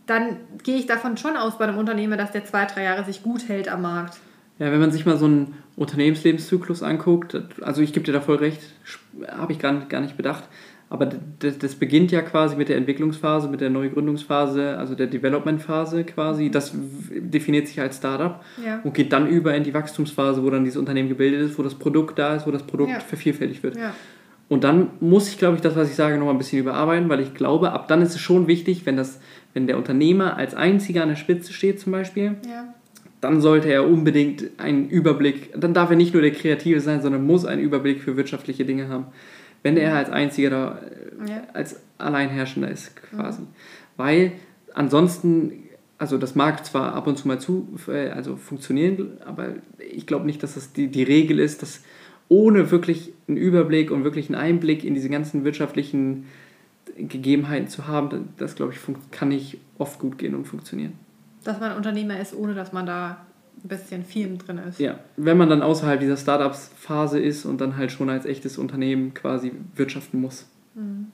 dann 0.07 0.37
gehe 0.63 0.77
ich 0.77 0.87
davon 0.87 1.17
schon 1.17 1.37
aus 1.37 1.59
bei 1.59 1.67
einem 1.67 1.79
Unternehmer, 1.79 2.17
dass 2.17 2.33
der 2.33 2.45
zwei, 2.45 2.65
drei 2.65 2.85
Jahre 2.85 3.05
sich 3.05 3.23
gut 3.23 3.49
hält 3.49 3.69
am 3.69 3.83
Markt. 3.83 4.19
Ja, 4.59 4.73
wenn 4.73 4.81
man 4.81 4.91
sich 4.91 5.05
mal 5.05 5.19
so 5.19 5.27
einen 5.27 5.55
Unternehmenslebenszyklus 5.77 6.83
anguckt, 6.83 7.37
also 7.61 7.83
ich 7.83 7.93
gebe 7.93 8.07
dir 8.07 8.13
da 8.13 8.21
voll 8.21 8.37
recht, 8.37 8.61
habe 9.29 9.53
ich 9.53 9.59
gar 9.59 9.73
nicht, 9.73 9.91
gar 9.91 10.01
nicht 10.01 10.17
bedacht, 10.17 10.45
aber 10.89 11.07
das, 11.41 11.59
das, 11.59 11.75
beginnt 11.75 12.13
ja 12.13 12.23
quasi 12.23 12.55
mit 12.55 12.69
der 12.69 12.77
Entwicklungsphase, 12.77 13.49
mit 13.49 13.61
der 13.61 13.71
Neugründungsphase, 13.71 14.79
also 14.79 14.95
der 14.95 15.09
Developmentphase 15.09 16.05
quasi. 16.05 16.49
Das 16.49 16.73
definiert 17.11 17.67
sich 17.67 17.81
als 17.81 17.97
Startup 17.97 18.45
ja. 18.65 18.81
und 18.85 18.95
geht 18.95 19.13
dann 19.13 19.29
über 19.29 19.53
in 19.57 19.65
die 19.65 19.75
Wachstumsphase, 19.75 20.45
wo 20.45 20.51
dann 20.51 20.65
dieses 20.65 20.79
Unternehmen 20.79 21.09
gebildet 21.09 21.41
ist, 21.41 21.59
wo 21.59 21.65
das 21.65 21.75
Produkt 21.75 22.21
da 22.21 22.37
ist, 22.37 22.47
wo 22.47 22.53
das 22.53 22.63
Produkt 22.63 22.93
ja. 22.93 23.01
vervielfältigt 23.01 23.65
wird. 23.65 23.77
Ja. 23.77 23.95
Und 24.49 24.63
dann 24.63 24.91
muss 25.01 25.29
ich, 25.29 25.39
glaube 25.39 25.57
ich, 25.57 25.61
das, 25.61 25.75
was 25.75 25.91
ich 25.91 25.97
sage, 25.97 26.19
noch 26.19 26.31
ein 26.31 26.39
bisschen 26.39 26.61
überarbeiten, 26.61 27.09
weil 27.09 27.21
ich 27.21 27.35
glaube, 27.35 27.73
ab 27.73 27.89
dann 27.89 28.01
ist 28.03 28.15
es 28.15 28.21
schon 28.21 28.47
wichtig, 28.47 28.87
wenn, 28.87 28.97
das, 28.97 29.21
wenn 29.55 29.67
der 29.67 29.77
Unternehmer 29.77 30.37
als 30.37 30.55
einziger 30.55 31.03
an 31.03 31.09
der 31.09 31.17
Spitze 31.17 31.53
steht 31.53 31.81
zum 31.81 31.93
Beispiel, 31.93 32.37
ja. 32.49 32.73
dann 33.21 33.41
sollte 33.41 33.69
er 33.69 33.89
unbedingt 33.89 34.51
einen 34.59 34.89
Überblick, 34.89 35.51
dann 35.59 35.75
darf 35.75 35.91
er 35.91 35.97
nicht 35.97 36.13
nur 36.13 36.23
der 36.23 36.33
Kreative 36.33 36.81
sein, 36.81 37.03
sondern 37.03 37.27
muss 37.27 37.45
einen 37.45 37.61
Überblick 37.61 38.01
für 38.01 38.17
wirtschaftliche 38.17 38.65
Dinge 38.65 38.89
haben. 38.89 39.07
Wenn 39.65 39.77
er 39.77 39.97
als 39.97 40.11
einziger 40.11 40.51
da, 40.51 40.81
ja. 41.29 41.43
als 41.53 41.81
Alleinherrschender 41.99 42.71
ist 42.71 42.95
quasi. 42.95 43.43
Mhm. 43.43 43.47
Weil 43.97 44.33
ansonsten 44.75 45.67
also 45.99 46.19
das 46.19 46.35
mag 46.35 46.65
zwar 46.67 46.95
ab 46.95 47.07
und 47.07 47.17
zu 47.17 47.27
mal 47.27 47.41
zu, 47.41 47.69
äh, 47.89 48.11
also 48.11 48.37
funktionieren, 48.37 49.19
aber 49.25 49.55
ich 49.79 50.07
glaube 50.07 50.27
nicht, 50.27 50.43
dass 50.43 50.55
das 50.55 50.73
die, 50.73 50.89
die 50.89 51.03
Regel 51.03 51.39
ist, 51.39 51.63
dass 51.63 51.83
ohne 52.29 52.71
wirklich 52.71 53.13
einen 53.29 53.37
Überblick 53.37 53.91
und 53.91 54.05
wirklich 54.05 54.29
einen 54.29 54.37
Einblick 54.37 54.85
in 54.85 54.95
diese 54.95 55.09
ganzen 55.09 55.45
wirtschaftlichen 55.45 56.27
Gegebenheiten 56.97 57.69
zu 57.69 57.87
haben, 57.87 58.31
das 58.39 58.55
glaube 58.55 58.73
ich 58.73 58.81
kann 59.11 59.29
nicht 59.29 59.59
oft 59.79 59.99
gut 59.99 60.19
gehen 60.19 60.35
und 60.35 60.47
funktionieren. 60.47 60.95
Dass 61.45 61.61
man 61.61 61.77
Unternehmer 61.77 62.19
ist, 62.19 62.35
ohne 62.35 62.55
dass 62.55 62.73
man 62.73 62.87
da 62.87 63.27
ein 63.63 63.69
bisschen 63.69 64.05
Firmen 64.05 64.39
drin 64.39 64.59
ist. 64.59 64.81
Ja, 64.81 64.99
wenn 65.17 65.37
man 65.37 65.49
dann 65.49 65.63
außerhalb 65.63 66.01
dieser 66.01 66.17
Startups-Phase 66.17 67.19
ist 67.21 67.45
und 67.45 67.61
dann 67.61 67.77
halt 67.77 67.93
schon 67.93 68.09
als 68.11 68.25
echtes 68.27 68.59
Unternehmen 68.59 69.15
quasi 69.15 69.53
wirtschaften 69.75 70.21
muss. 70.21 70.47
Mhm. 70.75 71.07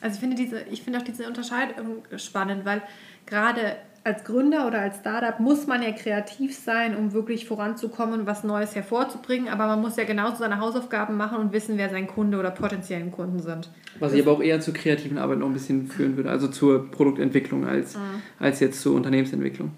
Also 0.00 0.14
ich 0.14 0.20
finde, 0.20 0.36
diese, 0.36 0.62
ich 0.70 0.82
finde 0.82 0.98
auch 0.98 1.04
diese 1.04 1.26
Unterscheidung 1.26 2.04
spannend, 2.16 2.64
weil 2.64 2.82
gerade 3.24 3.76
als 4.06 4.22
Gründer 4.22 4.66
oder 4.68 4.80
als 4.80 4.98
Startup 4.98 5.40
muss 5.40 5.66
man 5.66 5.82
ja 5.82 5.90
kreativ 5.90 6.56
sein, 6.56 6.96
um 6.96 7.12
wirklich 7.12 7.44
voranzukommen, 7.46 8.24
was 8.24 8.44
Neues 8.44 8.74
hervorzubringen. 8.76 9.48
Aber 9.48 9.66
man 9.66 9.80
muss 9.80 9.96
ja 9.96 10.04
genauso 10.04 10.36
seine 10.36 10.60
Hausaufgaben 10.60 11.16
machen 11.16 11.38
und 11.38 11.52
wissen, 11.52 11.76
wer 11.76 11.90
sein 11.90 12.06
Kunde 12.06 12.38
oder 12.38 12.52
potenziellen 12.52 13.10
Kunden 13.10 13.40
sind. 13.40 13.68
Was 13.98 14.12
ich 14.12 14.22
aber 14.22 14.32
auch 14.32 14.42
eher 14.42 14.60
zur 14.60 14.74
kreativen 14.74 15.18
Arbeit 15.18 15.38
noch 15.38 15.46
ein 15.46 15.52
bisschen 15.52 15.88
führen 15.88 16.16
würde, 16.16 16.30
also 16.30 16.46
zur 16.46 16.90
Produktentwicklung 16.90 17.66
als, 17.66 17.96
mhm. 17.96 18.22
als 18.38 18.60
jetzt 18.60 18.80
zur 18.80 18.94
Unternehmensentwicklung. 18.94 19.72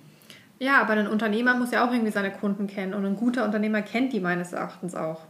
Ja, 0.59 0.83
aber 0.83 0.93
ein 0.93 1.07
Unternehmer 1.07 1.55
muss 1.57 1.71
ja 1.71 1.87
auch 1.87 1.93
irgendwie 1.93 2.13
seine 2.13 2.31
Kunden 2.31 2.67
kennen 2.67 2.93
und 2.93 3.07
ein 3.07 3.17
guter 3.17 3.45
Unternehmer 3.45 3.81
kennt 3.81 4.13
die 4.13 4.21
meines 4.21 4.53
Erachtens 4.53 4.95
auch. 4.95 5.23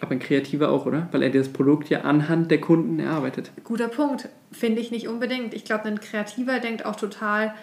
Aber 0.00 0.12
ein 0.12 0.20
Kreativer 0.20 0.70
auch, 0.70 0.86
oder? 0.86 1.08
Weil 1.12 1.22
er 1.22 1.30
das 1.30 1.48
Produkt 1.48 1.88
ja 1.88 2.02
anhand 2.02 2.50
der 2.50 2.60
Kunden 2.60 3.00
erarbeitet. 3.00 3.50
Guter 3.64 3.88
Punkt. 3.88 4.28
Finde 4.52 4.80
ich 4.80 4.90
nicht 4.90 5.08
unbedingt. 5.08 5.54
Ich 5.54 5.64
glaube, 5.64 5.84
ein 5.84 6.00
Kreativer 6.00 6.60
denkt 6.60 6.86
auch 6.86 6.96
total 6.96 7.54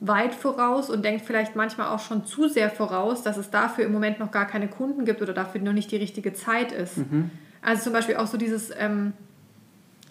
weit 0.00 0.34
voraus 0.34 0.90
und 0.90 1.04
denkt 1.04 1.24
vielleicht 1.24 1.56
manchmal 1.56 1.88
auch 1.88 2.00
schon 2.00 2.26
zu 2.26 2.48
sehr 2.48 2.70
voraus, 2.70 3.22
dass 3.22 3.36
es 3.36 3.50
dafür 3.50 3.86
im 3.86 3.92
Moment 3.92 4.18
noch 4.18 4.30
gar 4.30 4.46
keine 4.46 4.68
Kunden 4.68 5.04
gibt 5.04 5.22
oder 5.22 5.32
dafür 5.32 5.60
noch 5.62 5.72
nicht 5.72 5.90
die 5.90 5.96
richtige 5.96 6.34
Zeit 6.34 6.72
ist. 6.72 6.98
Mhm. 6.98 7.30
Also 7.62 7.84
zum 7.84 7.92
Beispiel 7.94 8.16
auch 8.16 8.26
so 8.26 8.36
dieses 8.36 8.70
ähm, 8.78 9.14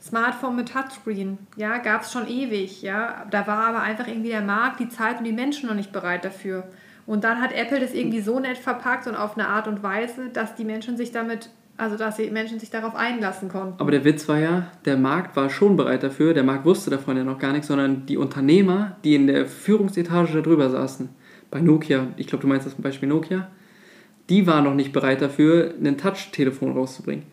Smartphone 0.02 0.56
mit 0.56 0.70
Touchscreen, 0.70 1.38
ja, 1.56 1.78
gab 1.78 2.02
es 2.02 2.12
schon 2.12 2.28
ewig, 2.28 2.82
ja. 2.82 3.26
Da 3.30 3.48
war 3.48 3.68
aber 3.68 3.82
einfach 3.82 4.08
irgendwie 4.08 4.30
der 4.30 4.42
Markt, 4.42 4.80
die 4.80 4.90
Zeit 4.90 5.20
und 5.20 5.24
die 5.24 5.32
Menschen 5.32 5.70
noch 5.70 5.76
nicht 5.76 5.92
bereit 5.92 6.26
dafür. 6.26 6.68
Und 7.06 7.24
dann 7.24 7.42
hat 7.42 7.52
Apple 7.52 7.80
das 7.80 7.94
irgendwie 7.94 8.22
so 8.22 8.40
nett 8.40 8.58
verpackt 8.58 9.06
und 9.08 9.16
auf 9.16 9.38
eine 9.38 9.48
Art 9.48 9.68
und 9.68 9.84
Weise, 9.84 10.30
dass 10.30 10.56
die 10.56 10.66
Menschen 10.66 10.98
sich 10.98 11.12
damit 11.12 11.50
also, 11.78 11.98
dass 11.98 12.16
die 12.16 12.30
Menschen 12.30 12.60
sich 12.60 12.70
darauf 12.70 12.96
einlassen 12.96 13.50
konnten. 13.50 13.80
Aber 13.80 13.92
der 13.92 14.06
Witz 14.06 14.30
war 14.30 14.40
ja, 14.40 14.72
der 14.86 14.96
Markt 14.96 15.36
war 15.36 15.50
schon 15.50 15.76
bereit 15.76 16.04
dafür, 16.04 16.34
der 16.34 16.44
Markt 16.44 16.66
wusste 16.66 16.90
davon 16.90 17.18
ja 17.18 17.24
noch 17.24 17.38
gar 17.38 17.52
nichts, 17.52 17.68
sondern 17.68 18.06
die 18.06 18.18
Unternehmer, 18.18 18.96
die 19.04 19.16
in 19.16 19.28
der 19.28 19.46
Führungsetage 19.46 20.42
darüber 20.42 20.70
saßen, 20.70 21.10
bei 21.52 21.60
Nokia, 21.60 22.08
ich 22.16 22.28
glaube, 22.28 22.44
du 22.44 22.48
meinst 22.48 22.66
das 22.66 22.76
Beispiel 22.76 23.10
Nokia, 23.10 23.50
die 24.30 24.48
waren 24.48 24.64
noch 24.64 24.74
nicht 24.74 24.94
bereit 24.94 25.22
dafür, 25.22 25.74
ein 25.84 25.98
Touch-Telefon 25.98 26.72
rauszubringen. 26.72 27.26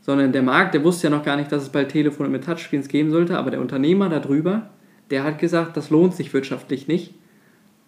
Sondern 0.00 0.32
der 0.32 0.42
Markt, 0.42 0.74
der 0.74 0.84
wusste 0.84 1.08
ja 1.08 1.16
noch 1.16 1.24
gar 1.24 1.36
nicht, 1.36 1.50
dass 1.50 1.62
es 1.62 1.68
bald 1.70 1.88
Telefone 1.88 2.28
mit 2.28 2.44
Touchscreens 2.44 2.88
geben 2.88 3.10
sollte, 3.10 3.38
aber 3.38 3.50
der 3.50 3.60
Unternehmer 3.60 4.08
darüber, 4.08 4.70
der 5.10 5.24
hat 5.24 5.38
gesagt, 5.38 5.76
das 5.76 5.90
lohnt 5.90 6.14
sich 6.14 6.32
wirtschaftlich 6.32 6.88
nicht. 6.88 7.14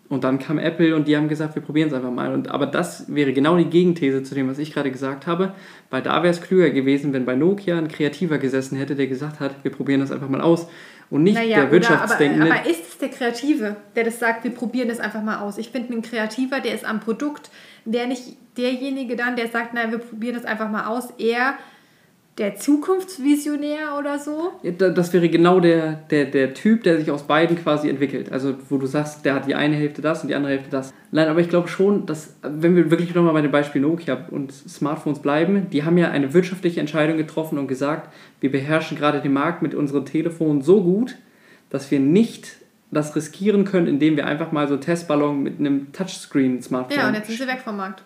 Und 0.08 0.24
dann 0.24 0.38
kam 0.38 0.58
Apple 0.58 0.96
und 0.96 1.06
die 1.06 1.16
haben 1.16 1.28
gesagt, 1.28 1.54
wir 1.54 1.62
probieren 1.62 1.88
es 1.88 1.94
einfach 1.94 2.10
mal. 2.10 2.32
Und, 2.32 2.48
aber 2.48 2.64
das 2.66 3.14
wäre 3.14 3.34
genau 3.34 3.58
die 3.58 3.66
Gegenthese 3.66 4.22
zu 4.22 4.34
dem, 4.34 4.48
was 4.48 4.58
ich 4.58 4.72
gerade 4.72 4.90
gesagt 4.90 5.26
habe, 5.26 5.52
weil 5.90 6.00
da 6.00 6.22
wäre 6.22 6.32
es 6.32 6.40
klüger 6.40 6.70
gewesen, 6.70 7.12
wenn 7.12 7.26
bei 7.26 7.36
Nokia 7.36 7.76
ein 7.76 7.88
Kreativer 7.88 8.38
gesessen 8.38 8.78
hätte, 8.78 8.96
der 8.96 9.06
gesagt 9.06 9.38
hat, 9.38 9.62
wir 9.62 9.70
probieren 9.70 10.00
das 10.00 10.10
einfach 10.10 10.28
mal 10.28 10.40
aus. 10.40 10.66
Und 11.10 11.24
nicht 11.24 11.34
naja, 11.34 11.60
der 11.60 11.70
Wirtschaftsdenkende. 11.70 12.46
Aber, 12.46 12.60
aber 12.60 12.70
ist 12.70 12.88
es 12.88 12.98
der 12.98 13.08
Kreative, 13.10 13.76
der 13.96 14.04
das 14.04 14.18
sagt, 14.18 14.44
wir 14.44 14.50
probieren 14.50 14.88
das 14.88 15.00
einfach 15.00 15.22
mal 15.22 15.40
aus? 15.40 15.58
Ich 15.58 15.70
finde, 15.70 15.92
ein 15.92 16.02
Kreativer, 16.02 16.60
der 16.60 16.74
ist 16.74 16.84
am 16.84 17.00
Produkt, 17.00 17.50
der 17.84 18.06
nicht 18.06 18.36
derjenige 18.56 19.16
dann, 19.16 19.36
der 19.36 19.48
sagt, 19.48 19.74
nein, 19.74 19.90
wir 19.90 19.98
probieren 19.98 20.34
das 20.34 20.44
einfach 20.44 20.70
mal 20.70 20.86
aus, 20.86 21.10
eher 21.18 21.54
der 22.38 22.54
Zukunftsvisionär 22.56 23.96
oder 23.98 24.18
so? 24.18 24.52
Ja, 24.62 24.70
das 24.70 25.12
wäre 25.12 25.28
genau 25.28 25.58
der, 25.58 25.94
der, 26.10 26.26
der 26.26 26.54
Typ, 26.54 26.84
der 26.84 26.98
sich 26.98 27.10
aus 27.10 27.24
beiden 27.24 27.56
quasi 27.62 27.88
entwickelt. 27.88 28.30
Also 28.30 28.54
wo 28.68 28.78
du 28.78 28.86
sagst, 28.86 29.24
der 29.24 29.34
hat 29.34 29.46
die 29.46 29.56
eine 29.56 29.74
Hälfte 29.74 30.02
das 30.02 30.22
und 30.22 30.28
die 30.28 30.34
andere 30.34 30.52
Hälfte 30.52 30.70
das. 30.70 30.94
Nein, 31.10 31.28
aber 31.28 31.40
ich 31.40 31.48
glaube 31.48 31.68
schon, 31.68 32.06
dass, 32.06 32.36
wenn 32.42 32.76
wir 32.76 32.90
wirklich 32.90 33.14
nochmal 33.14 33.32
bei 33.32 33.42
dem 33.42 33.50
Beispiel 33.50 33.82
Nokia 33.82 34.26
und 34.30 34.52
Smartphones 34.52 35.18
bleiben, 35.18 35.68
die 35.70 35.84
haben 35.84 35.98
ja 35.98 36.10
eine 36.10 36.32
wirtschaftliche 36.32 36.80
Entscheidung 36.80 37.16
getroffen 37.16 37.58
und 37.58 37.66
gesagt, 37.66 38.12
wir 38.40 38.52
beherrschen 38.52 38.96
gerade 38.96 39.20
den 39.20 39.32
Markt 39.32 39.62
mit 39.62 39.74
unseren 39.74 40.06
Telefonen 40.06 40.62
so 40.62 40.82
gut, 40.82 41.16
dass 41.70 41.90
wir 41.90 41.98
nicht 41.98 42.56
das 42.90 43.14
riskieren 43.16 43.64
können, 43.64 43.86
indem 43.86 44.16
wir 44.16 44.26
einfach 44.26 44.52
mal 44.52 44.66
so 44.66 44.74
einen 44.74 44.80
Testballon 44.80 45.42
mit 45.42 45.58
einem 45.58 45.92
Touchscreen-Smartphone... 45.92 46.96
Ja, 46.96 47.08
und 47.08 47.14
jetzt 47.14 47.26
sind 47.26 47.38
sie 47.38 47.46
weg 47.46 47.60
vom 47.62 47.76
Markt. 47.76 48.02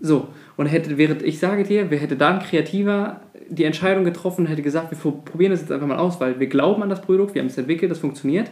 So, 0.00 0.28
und 0.56 0.66
hätte, 0.66 0.98
während 0.98 1.22
ich 1.22 1.38
sage 1.38 1.64
dir, 1.64 1.90
wer 1.90 1.98
hätte 1.98 2.16
da 2.16 2.34
ein 2.34 2.40
kreativer 2.40 3.20
die 3.48 3.64
Entscheidung 3.64 4.04
getroffen 4.04 4.42
und 4.42 4.46
hätte 4.50 4.62
gesagt, 4.62 4.90
wir 4.90 5.12
probieren 5.12 5.52
das 5.52 5.60
jetzt 5.60 5.72
einfach 5.72 5.86
mal 5.86 5.98
aus, 5.98 6.20
weil 6.20 6.40
wir 6.40 6.46
glauben 6.46 6.82
an 6.82 6.88
das 6.88 7.02
Produkt, 7.02 7.34
wir 7.34 7.42
haben 7.42 7.48
es 7.48 7.58
entwickelt, 7.58 7.90
das 7.90 7.98
funktioniert, 7.98 8.50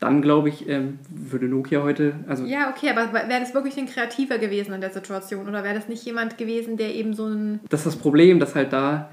dann 0.00 0.22
glaube 0.22 0.48
ich, 0.48 0.68
ähm, 0.68 0.98
würde 1.08 1.46
Nokia 1.46 1.82
heute. 1.82 2.14
Also 2.26 2.44
ja, 2.44 2.70
okay, 2.70 2.90
aber 2.90 3.12
wäre 3.12 3.40
das 3.40 3.54
wirklich 3.54 3.76
ein 3.78 3.86
Kreativer 3.86 4.38
gewesen 4.38 4.74
in 4.74 4.80
der 4.80 4.90
Situation 4.90 5.48
oder 5.48 5.64
wäre 5.64 5.74
das 5.74 5.88
nicht 5.88 6.04
jemand 6.04 6.36
gewesen, 6.38 6.76
der 6.76 6.94
eben 6.94 7.14
so 7.14 7.26
ein. 7.26 7.60
Das 7.68 7.80
ist 7.80 7.86
das 7.86 7.96
Problem, 7.96 8.38
dass 8.38 8.54
halt 8.54 8.72
da 8.72 9.10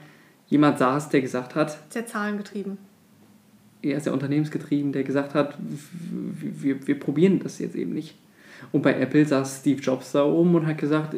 jemand 0.47 0.79
saß, 0.79 1.09
der 1.09 1.21
gesagt 1.21 1.55
hat. 1.55 1.77
Sehr 1.89 2.05
zahlengetrieben. 2.05 2.77
Er 3.81 3.97
ist 3.97 4.05
ja 4.05 4.13
unternehmensgetrieben, 4.13 4.91
der 4.91 5.03
gesagt 5.03 5.33
hat, 5.33 5.57
wir, 5.59 6.85
wir 6.85 6.99
probieren 6.99 7.39
das 7.39 7.57
jetzt 7.57 7.75
eben 7.75 7.93
nicht. 7.93 8.15
Und 8.71 8.81
bei 8.81 8.99
Apple 8.99 9.25
saß 9.25 9.59
Steve 9.59 9.81
Jobs 9.81 10.11
da 10.11 10.23
oben 10.23 10.55
und 10.55 10.67
hat 10.67 10.77
gesagt, 10.77 11.15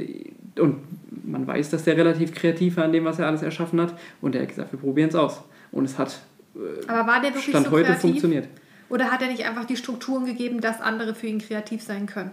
und 0.59 0.77
man 1.25 1.47
weiß, 1.47 1.69
dass 1.69 1.83
der 1.83 1.97
relativ 1.97 2.33
kreativ 2.33 2.77
war 2.77 2.85
an 2.85 2.91
dem, 2.91 3.05
was 3.05 3.19
er 3.19 3.27
alles 3.27 3.41
erschaffen 3.41 3.79
hat. 3.81 3.93
Und 4.21 4.35
er 4.35 4.41
hat 4.41 4.49
gesagt, 4.49 4.71
wir 4.71 4.79
probieren 4.79 5.09
es 5.09 5.15
aus. 5.15 5.41
Und 5.71 5.85
es 5.85 5.97
hat 5.97 6.19
äh, 6.55 6.87
Aber 6.87 7.07
war 7.07 7.21
der 7.21 7.31
wirklich 7.31 7.45
Stand 7.45 7.65
so 7.65 7.71
heute 7.71 7.85
kreativ? 7.85 8.01
funktioniert. 8.01 8.47
Oder 8.89 9.11
hat 9.11 9.21
er 9.21 9.27
nicht 9.29 9.45
einfach 9.45 9.65
die 9.65 9.77
Strukturen 9.77 10.25
gegeben, 10.25 10.61
dass 10.61 10.81
andere 10.81 11.15
für 11.15 11.27
ihn 11.27 11.39
kreativ 11.39 11.81
sein 11.81 12.05
können? 12.05 12.31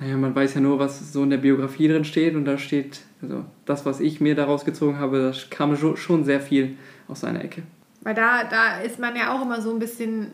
Naja, 0.00 0.16
man 0.16 0.34
weiß 0.34 0.54
ja 0.54 0.60
nur, 0.60 0.78
was 0.78 1.12
so 1.12 1.22
in 1.22 1.30
der 1.30 1.36
Biografie 1.36 1.86
drin 1.86 2.04
steht. 2.04 2.34
Und 2.34 2.46
da 2.46 2.58
steht, 2.58 3.02
also 3.22 3.44
das, 3.66 3.84
was 3.84 4.00
ich 4.00 4.20
mir 4.20 4.34
daraus 4.34 4.64
gezogen 4.64 4.98
habe, 4.98 5.20
das 5.20 5.50
kam 5.50 5.76
schon 5.76 6.24
sehr 6.24 6.40
viel 6.40 6.76
aus 7.06 7.20
seiner 7.20 7.44
Ecke. 7.44 7.62
Weil 8.00 8.14
da, 8.14 8.44
da 8.44 8.80
ist 8.80 8.98
man 8.98 9.14
ja 9.14 9.34
auch 9.34 9.42
immer 9.42 9.60
so 9.60 9.72
ein 9.72 9.78
bisschen 9.78 10.28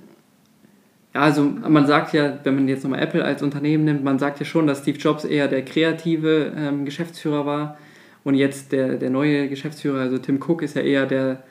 ja, 1.16 1.22
also 1.22 1.42
man 1.44 1.86
sagt 1.86 2.12
ja, 2.12 2.38
wenn 2.44 2.54
man 2.56 2.68
jetzt 2.68 2.84
nochmal 2.84 3.00
Apple 3.00 3.24
als 3.24 3.42
Unternehmen 3.42 3.84
nimmt, 3.84 4.04
man 4.04 4.18
sagt 4.18 4.38
ja 4.38 4.44
schon, 4.44 4.66
dass 4.66 4.80
Steve 4.80 4.98
Jobs 4.98 5.24
eher 5.24 5.48
der 5.48 5.64
kreative 5.64 6.52
ähm, 6.54 6.84
Geschäftsführer 6.84 7.46
war 7.46 7.78
und 8.22 8.34
jetzt 8.34 8.72
der, 8.72 8.96
der 8.96 9.08
neue 9.08 9.48
Geschäftsführer, 9.48 10.00
also 10.00 10.18
Tim 10.18 10.42
Cook, 10.42 10.60
ist 10.60 10.76
ja 10.76 10.82
eher 10.82 11.06
der, 11.06 11.42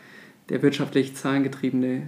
der 0.50 0.62
wirtschaftlich 0.62 1.16
zahlengetriebene 1.16 1.96
äh, 1.96 2.02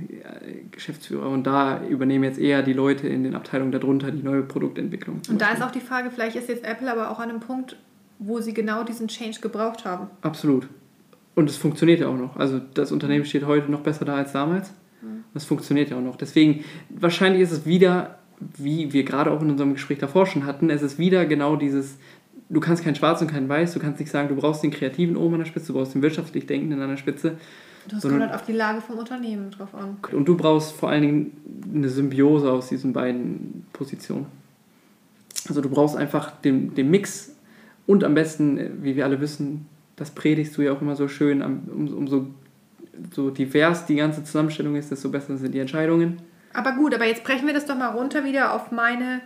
Geschäftsführer 0.69 1.27
und 1.29 1.47
da 1.47 1.83
übernehmen 1.83 2.25
jetzt 2.25 2.37
eher 2.37 2.61
die 2.61 2.73
Leute 2.73 3.07
in 3.07 3.23
den 3.23 3.33
Abteilungen 3.33 3.71
darunter 3.71 4.11
die 4.11 4.21
neue 4.21 4.43
Produktentwicklung. 4.43 5.21
Und 5.27 5.41
da 5.41 5.49
ist 5.49 5.63
auch 5.63 5.71
die 5.71 5.79
Frage, 5.79 6.11
vielleicht 6.11 6.35
ist 6.35 6.49
jetzt 6.49 6.63
Apple 6.63 6.91
aber 6.91 7.09
auch 7.09 7.19
an 7.19 7.29
einem 7.29 7.39
Punkt, 7.39 7.75
wo 8.19 8.39
sie 8.39 8.53
genau 8.53 8.83
diesen 8.83 9.07
Change 9.07 9.39
gebraucht 9.41 9.83
haben. 9.83 10.11
Absolut. 10.21 10.67
Und 11.33 11.49
es 11.49 11.57
funktioniert 11.57 12.01
ja 12.01 12.07
auch 12.07 12.17
noch. 12.17 12.35
Also 12.35 12.61
das 12.75 12.91
Unternehmen 12.91 13.25
steht 13.25 13.47
heute 13.47 13.71
noch 13.71 13.81
besser 13.81 14.05
da 14.05 14.15
als 14.15 14.31
damals. 14.31 14.73
Das 15.33 15.45
funktioniert 15.45 15.89
ja 15.89 15.97
auch 15.97 16.01
noch. 16.01 16.15
Deswegen, 16.15 16.63
wahrscheinlich 16.89 17.41
ist 17.41 17.51
es 17.51 17.65
wieder, 17.65 18.17
wie 18.39 18.93
wir 18.93 19.03
gerade 19.03 19.31
auch 19.31 19.41
in 19.41 19.49
unserem 19.49 19.73
Gespräch 19.73 19.99
davor 19.99 20.25
schon 20.25 20.45
hatten, 20.45 20.69
es 20.69 20.81
ist 20.81 20.99
wieder 20.99 21.25
genau 21.25 21.55
dieses, 21.55 21.97
du 22.49 22.59
kannst 22.59 22.83
kein 22.83 22.95
Schwarz 22.95 23.21
und 23.21 23.27
kein 23.27 23.49
Weiß, 23.49 23.73
du 23.73 23.79
kannst 23.79 23.99
nicht 23.99 24.11
sagen, 24.11 24.29
du 24.29 24.35
brauchst 24.35 24.63
den 24.63 24.71
Kreativen 24.71 25.17
oben 25.17 25.35
an 25.35 25.39
der 25.41 25.45
Spitze, 25.45 25.67
du 25.67 25.73
brauchst 25.73 25.95
den 25.95 26.01
wirtschaftlich 26.01 26.45
Denkenden 26.45 26.81
an 26.81 26.89
der 26.89 26.97
Spitze. 26.97 27.37
Das 27.89 28.01
kommt 28.01 28.19
halt 28.19 28.33
auf 28.33 28.43
die 28.43 28.51
Lage 28.51 28.81
vom 28.81 28.97
Unternehmen 28.97 29.49
drauf 29.49 29.73
an. 29.73 29.97
Und 30.11 30.27
du 30.27 30.35
brauchst 30.35 30.73
vor 30.73 30.89
allen 30.89 31.01
Dingen 31.03 31.31
eine 31.73 31.87
Symbiose 31.87 32.51
aus 32.51 32.67
diesen 32.67 32.93
beiden 32.93 33.65
Positionen. 33.71 34.25
Also 35.47 35.61
du 35.61 35.69
brauchst 35.69 35.95
einfach 35.95 36.31
den, 36.41 36.75
den 36.75 36.89
Mix 36.89 37.33
und 37.85 38.03
am 38.03 38.13
besten, 38.13 38.83
wie 38.83 38.95
wir 38.97 39.05
alle 39.05 39.21
wissen, 39.21 39.67
das 39.95 40.11
predigst 40.11 40.57
du 40.57 40.61
ja 40.61 40.73
auch 40.73 40.81
immer 40.81 40.95
so 40.95 41.07
schön, 41.07 41.41
um, 41.41 41.89
umso 41.95 42.27
so 43.13 43.29
divers 43.29 43.85
die 43.85 43.95
ganze 43.95 44.23
Zusammenstellung 44.23 44.75
ist, 44.75 44.91
desto 44.91 45.09
besser 45.09 45.37
sind 45.37 45.53
die 45.53 45.59
Entscheidungen. 45.59 46.21
Aber 46.53 46.73
gut, 46.73 46.95
aber 46.95 47.05
jetzt 47.05 47.23
brechen 47.23 47.45
wir 47.45 47.53
das 47.53 47.65
doch 47.65 47.77
mal 47.77 47.89
runter 47.89 48.23
wieder 48.23 48.53
auf 48.53 48.71
meine 48.71 49.21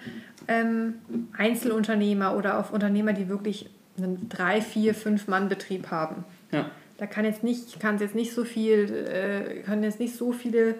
ähm, 0.48 0.96
Einzelunternehmer 1.38 2.36
oder 2.36 2.60
auf 2.60 2.74
Unternehmer, 2.74 3.14
die 3.14 3.30
wirklich 3.30 3.70
einen 3.98 4.28
drei, 4.30 4.62
vier, 4.62 4.94
fünf 4.94 5.28
Mann 5.28 5.48
Betrieb 5.50 5.92
haben. 5.92 6.26
Ja. 6.52 6.70
Da 6.98 7.08
kann 7.08 7.26
jetzt 7.26 7.44
nicht, 7.44 7.80
kann 7.80 7.98
jetzt 8.00 8.16
nicht 8.16 8.34
so 8.34 8.44
viel, 8.44 9.08
äh, 9.08 9.62
können 9.62 9.84
jetzt 9.84 10.00
nicht 10.00 10.16
so 10.16 10.32
viele 10.32 10.76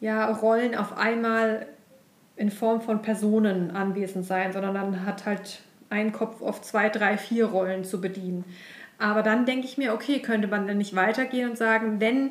ja, 0.00 0.30
Rollen 0.30 0.74
auf 0.74 0.96
einmal 0.96 1.66
in 2.36 2.50
Form 2.50 2.80
von 2.80 3.02
Personen 3.02 3.70
anwesend 3.70 4.24
sein, 4.24 4.52
sondern 4.52 4.74
dann 4.74 5.06
hat 5.06 5.26
halt 5.26 5.60
ein 5.90 6.12
Kopf 6.12 6.40
oft 6.40 6.64
zwei, 6.64 6.88
drei, 6.88 7.16
vier 7.16 7.46
Rollen 7.46 7.84
zu 7.84 8.00
bedienen. 8.00 8.44
Aber 8.98 9.22
dann 9.22 9.46
denke 9.46 9.66
ich 9.66 9.78
mir, 9.78 9.92
okay, 9.92 10.20
könnte 10.20 10.48
man 10.48 10.66
dann 10.66 10.78
nicht 10.78 10.94
weitergehen 10.94 11.50
und 11.50 11.58
sagen, 11.58 12.00
wenn 12.00 12.30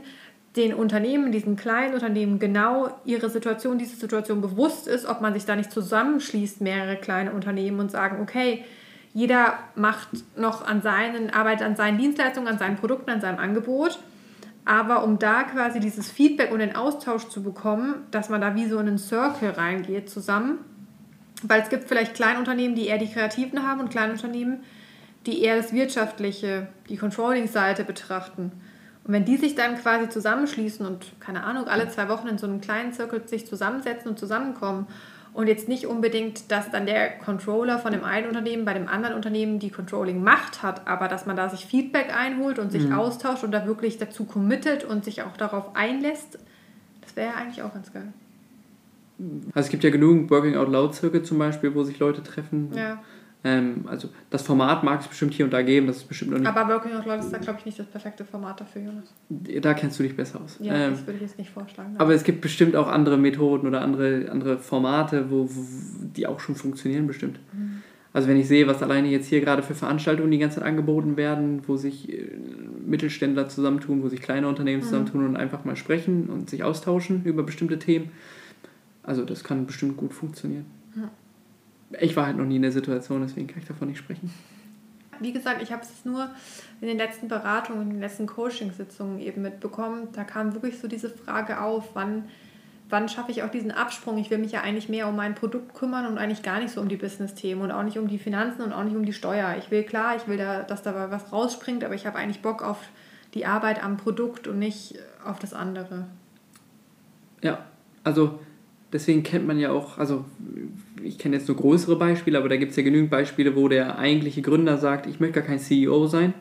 den 0.55 0.73
Unternehmen, 0.73 1.31
diesen 1.31 1.55
kleinen 1.55 1.93
Unternehmen 1.93 2.39
genau 2.39 2.89
ihre 3.05 3.29
Situation, 3.29 3.77
diese 3.77 3.95
Situation 3.95 4.41
bewusst 4.41 4.87
ist, 4.87 5.05
ob 5.05 5.19
man 5.19 5.33
sich 5.33 5.45
da 5.45 5.55
nicht 5.55 5.71
zusammenschließt, 5.71 6.61
mehrere 6.61 6.95
kleine 6.95 7.31
Unternehmen 7.31 7.79
und 7.79 7.89
sagen, 7.89 8.21
okay, 8.21 8.63
jeder 9.13 9.59
macht 9.75 10.09
noch 10.37 10.65
an 10.65 10.81
seinen, 10.81 11.29
arbeitet 11.31 11.65
an 11.65 11.75
seinen 11.75 11.97
Dienstleistungen, 11.97 12.47
an 12.47 12.59
seinen 12.59 12.77
Produkten, 12.77 13.09
an 13.09 13.21
seinem 13.21 13.39
Angebot. 13.39 13.99
Aber 14.65 15.03
um 15.03 15.19
da 15.19 15.43
quasi 15.43 15.79
dieses 15.79 16.09
Feedback 16.09 16.51
und 16.51 16.59
den 16.59 16.75
Austausch 16.75 17.27
zu 17.29 17.43
bekommen, 17.43 18.07
dass 18.11 18.29
man 18.29 18.41
da 18.41 18.55
wie 18.55 18.67
so 18.67 18.79
in 18.79 18.87
einen 18.87 18.97
Circle 18.97 19.51
reingeht 19.51 20.09
zusammen. 20.09 20.59
Weil 21.43 21.61
es 21.61 21.69
gibt 21.69 21.89
vielleicht 21.89 22.13
Kleinunternehmen, 22.13 22.75
die 22.75 22.87
eher 22.87 22.97
die 22.97 23.11
Kreativen 23.11 23.67
haben 23.67 23.81
und 23.81 23.89
Kleinunternehmen, 23.89 24.63
die 25.25 25.41
eher 25.41 25.57
das 25.57 25.73
Wirtschaftliche, 25.73 26.67
die 26.89 26.97
Controlling-Seite 26.97 27.83
betrachten. 27.83 28.51
Und 29.05 29.13
wenn 29.13 29.25
die 29.25 29.37
sich 29.37 29.55
dann 29.55 29.77
quasi 29.77 30.09
zusammenschließen 30.09 30.85
und, 30.85 31.05
keine 31.19 31.43
Ahnung, 31.43 31.67
alle 31.67 31.89
zwei 31.89 32.07
Wochen 32.09 32.27
in 32.27 32.37
so 32.37 32.47
einem 32.47 32.61
kleinen 32.61 32.93
Circle 32.93 33.27
sich 33.27 33.45
zusammensetzen 33.45 34.09
und 34.09 34.19
zusammenkommen 34.19 34.87
und 35.33 35.47
jetzt 35.47 35.67
nicht 35.67 35.87
unbedingt, 35.87 36.51
dass 36.51 36.71
dann 36.71 36.85
der 36.85 37.17
Controller 37.17 37.79
von 37.79 37.91
dem 37.91 38.03
einen 38.03 38.27
Unternehmen 38.27 38.65
bei 38.65 38.73
dem 38.73 38.87
anderen 38.87 39.15
Unternehmen 39.15 39.59
die 39.59 39.71
Controlling-Macht 39.71 40.61
hat, 40.61 40.87
aber 40.87 41.07
dass 41.07 41.25
man 41.25 41.35
da 41.35 41.49
sich 41.49 41.65
Feedback 41.65 42.15
einholt 42.15 42.59
und 42.59 42.71
sich 42.71 42.85
mhm. 42.85 42.93
austauscht 42.93 43.43
und 43.43 43.51
da 43.51 43.65
wirklich 43.65 43.97
dazu 43.97 44.25
committet 44.25 44.85
und 44.85 45.03
sich 45.03 45.23
auch 45.23 45.35
darauf 45.35 45.75
einlässt, 45.75 46.39
das 47.01 47.15
wäre 47.15 47.31
ja 47.31 47.35
eigentlich 47.35 47.61
auch 47.63 47.73
ganz 47.73 47.91
geil. 47.91 48.13
Also 49.53 49.65
es 49.67 49.69
gibt 49.69 49.83
ja 49.83 49.89
genügend 49.89 50.29
Working 50.31 50.55
Out 50.55 50.69
Loud 50.69 50.95
Circle 50.95 51.23
zum 51.23 51.39
Beispiel, 51.39 51.75
wo 51.75 51.83
sich 51.83 51.99
Leute 51.99 52.23
treffen. 52.23 52.71
Ja 52.73 52.99
ähm, 53.45 53.85
also 53.87 54.09
das 54.29 54.41
Format 54.41 54.83
mag 54.83 55.01
es 55.01 55.07
bestimmt 55.07 55.33
hier 55.33 55.43
und 55.43 55.51
da 55.51 55.61
geben, 55.61 55.87
das 55.87 55.97
ist 55.97 56.07
bestimmt 56.07 56.31
noch 56.31 56.39
nicht. 56.39 56.47
Aber 56.47 56.73
Working 56.73 56.93
Out 56.93 57.05
Loud 57.05 57.19
ist 57.19 57.31
da, 57.31 57.37
glaube 57.39 57.59
ich, 57.59 57.65
nicht 57.65 57.77
das 57.77 57.87
perfekte 57.87 58.23
Format 58.23 58.61
dafür, 58.61 58.83
Jonas. 58.83 59.13
Da 59.29 59.73
kennst 59.73 59.99
du 59.99 60.03
dich 60.03 60.15
besser 60.15 60.39
aus. 60.41 60.57
Ja, 60.61 60.73
ähm, 60.73 60.91
das 60.91 61.05
würde 61.05 61.15
ich 61.15 61.21
jetzt 61.21 61.37
nicht 61.37 61.51
vorschlagen. 61.51 61.95
Aber 61.97 62.13
es 62.13 62.23
gibt 62.23 62.39
bestimmt 62.39 62.75
auch 62.77 62.87
andere 62.87 63.17
Methoden 63.17 63.67
oder 63.67 63.81
andere, 63.81 64.29
andere 64.31 64.59
Formate, 64.59 65.29
wo, 65.29 65.49
wo 65.49 65.61
die 66.15 66.25
auch 66.25 66.39
schon 66.39 66.55
funktionieren, 66.55 67.05
bestimmt. 67.05 67.39
Mhm. 67.51 67.81
Also 68.13 68.29
wenn 68.29 68.37
ich 68.37 68.47
sehe, 68.47 68.65
was 68.67 68.81
alleine 68.81 69.09
jetzt 69.09 69.27
hier 69.27 69.41
gerade 69.41 69.61
für 69.61 69.75
Veranstaltungen 69.75 70.31
die 70.31 70.37
ganze 70.37 70.59
Zeit 70.59 70.67
angeboten 70.67 71.17
werden, 71.17 71.63
wo 71.67 71.75
sich 71.75 72.13
äh, 72.13 72.29
Mittelständler 72.85 73.49
zusammentun, 73.49 74.03
wo 74.03 74.07
sich 74.07 74.21
kleine 74.21 74.47
Unternehmen 74.47 74.81
mhm. 74.81 74.85
zusammentun 74.85 75.25
und 75.25 75.35
einfach 75.35 75.65
mal 75.65 75.75
sprechen 75.75 76.29
und 76.29 76.49
sich 76.49 76.63
austauschen 76.63 77.23
über 77.25 77.43
bestimmte 77.43 77.77
Themen. 77.77 78.11
Also 79.01 79.25
das 79.25 79.43
kann 79.43 79.65
bestimmt 79.65 79.97
gut 79.97 80.13
funktionieren. 80.13 80.65
Ja 80.95 81.09
ich 81.99 82.15
war 82.15 82.25
halt 82.27 82.37
noch 82.37 82.45
nie 82.45 82.57
in 82.57 82.61
der 82.61 82.71
Situation, 82.71 83.21
deswegen 83.21 83.47
kann 83.47 83.59
ich 83.59 83.67
davon 83.67 83.87
nicht 83.87 83.97
sprechen. 83.97 84.31
Wie 85.19 85.31
gesagt, 85.31 85.61
ich 85.61 85.71
habe 85.71 85.83
es 85.83 86.05
nur 86.05 86.29
in 86.81 86.87
den 86.87 86.97
letzten 86.97 87.27
Beratungen, 87.27 87.83
in 87.83 87.89
den 87.91 87.99
letzten 87.99 88.25
Coachingsitzungen 88.25 89.19
eben 89.19 89.41
mitbekommen. 89.41 90.09
Da 90.11 90.23
kam 90.23 90.53
wirklich 90.53 90.79
so 90.79 90.87
diese 90.87 91.09
Frage 91.09 91.61
auf, 91.61 91.91
wann, 91.93 92.25
wann 92.89 93.07
schaffe 93.07 93.31
ich 93.31 93.43
auch 93.43 93.49
diesen 93.49 93.71
Absprung? 93.71 94.17
Ich 94.17 94.29
will 94.31 94.39
mich 94.39 94.51
ja 94.51 94.61
eigentlich 94.61 94.89
mehr 94.89 95.07
um 95.07 95.15
mein 95.15 95.35
Produkt 95.35 95.75
kümmern 95.75 96.07
und 96.07 96.17
eigentlich 96.17 96.43
gar 96.43 96.59
nicht 96.59 96.73
so 96.73 96.81
um 96.81 96.89
die 96.89 96.97
Business-Themen 96.97 97.61
und 97.61 97.71
auch 97.71 97.83
nicht 97.83 97.97
um 97.97 98.07
die 98.07 98.17
Finanzen 98.17 98.63
und 98.63 98.73
auch 98.73 98.83
nicht 98.83 98.95
um 98.95 99.05
die 99.05 99.13
Steuer. 99.13 99.55
Ich 99.59 99.71
will 99.71 99.83
klar, 99.83 100.15
ich 100.15 100.27
will, 100.27 100.37
da, 100.37 100.63
dass 100.63 100.81
dabei 100.81 101.11
was 101.11 101.31
rausspringt, 101.31 101.83
aber 101.83 101.93
ich 101.93 102.05
habe 102.05 102.17
eigentlich 102.17 102.41
Bock 102.41 102.63
auf 102.63 102.79
die 103.33 103.45
Arbeit 103.45 103.83
am 103.83 103.97
Produkt 103.97 104.47
und 104.47 104.59
nicht 104.59 104.95
auf 105.23 105.39
das 105.39 105.53
andere. 105.53 106.07
Ja, 107.41 107.65
also 108.03 108.39
deswegen 108.93 109.23
kennt 109.23 109.47
man 109.47 109.59
ja 109.59 109.71
auch, 109.71 109.97
also 109.97 110.23
ich 111.03 111.17
kenne 111.17 111.35
jetzt 111.35 111.47
nur 111.47 111.57
größere 111.57 111.97
Beispiele, 111.97 112.37
aber 112.37 112.47
da 112.47 112.55
gibt 112.55 112.71
es 112.71 112.77
ja 112.77 112.83
genügend 112.83 113.09
Beispiele, 113.09 113.55
wo 113.55 113.67
der 113.67 113.97
eigentliche 113.97 114.41
Gründer 114.41 114.77
sagt, 114.77 115.07
ich 115.07 115.19
möchte 115.19 115.39
gar 115.39 115.47
kein 115.47 115.59
CEO 115.59 116.07
sein, 116.07 116.33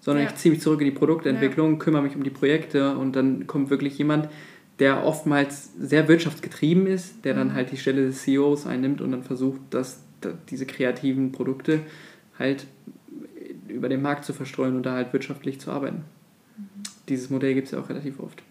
sondern 0.00 0.24
ja. 0.24 0.30
ich 0.30 0.36
ziehe 0.36 0.52
mich 0.52 0.60
zurück 0.60 0.80
in 0.80 0.86
die 0.86 0.92
Produktentwicklung, 0.92 1.72
ja. 1.72 1.78
kümmere 1.78 2.02
mich 2.02 2.16
um 2.16 2.24
die 2.24 2.30
Projekte 2.30 2.96
und 2.96 3.14
dann 3.14 3.46
kommt 3.46 3.70
wirklich 3.70 3.96
jemand, 3.98 4.28
der 4.78 5.04
oftmals 5.04 5.74
sehr 5.78 6.08
wirtschaftsgetrieben 6.08 6.86
ist, 6.86 7.24
der 7.24 7.34
dann 7.34 7.48
mhm. 7.48 7.54
halt 7.54 7.70
die 7.70 7.76
Stelle 7.76 8.06
des 8.06 8.22
CEOs 8.22 8.66
einnimmt 8.66 9.00
und 9.00 9.12
dann 9.12 9.22
versucht, 9.22 9.60
dass, 9.70 10.02
dass 10.20 10.34
diese 10.48 10.66
kreativen 10.66 11.30
Produkte 11.30 11.80
halt 12.38 12.66
über 13.68 13.88
den 13.88 14.02
Markt 14.02 14.24
zu 14.24 14.32
verstreuen 14.32 14.76
und 14.76 14.84
da 14.84 14.94
halt 14.94 15.12
wirtschaftlich 15.12 15.60
zu 15.60 15.70
arbeiten. 15.70 16.04
Mhm. 16.56 16.62
Dieses 17.08 17.30
Modell 17.30 17.54
gibt 17.54 17.66
es 17.66 17.72
ja 17.72 17.80
auch 17.80 17.88
relativ 17.88 18.18
oft. 18.18 18.42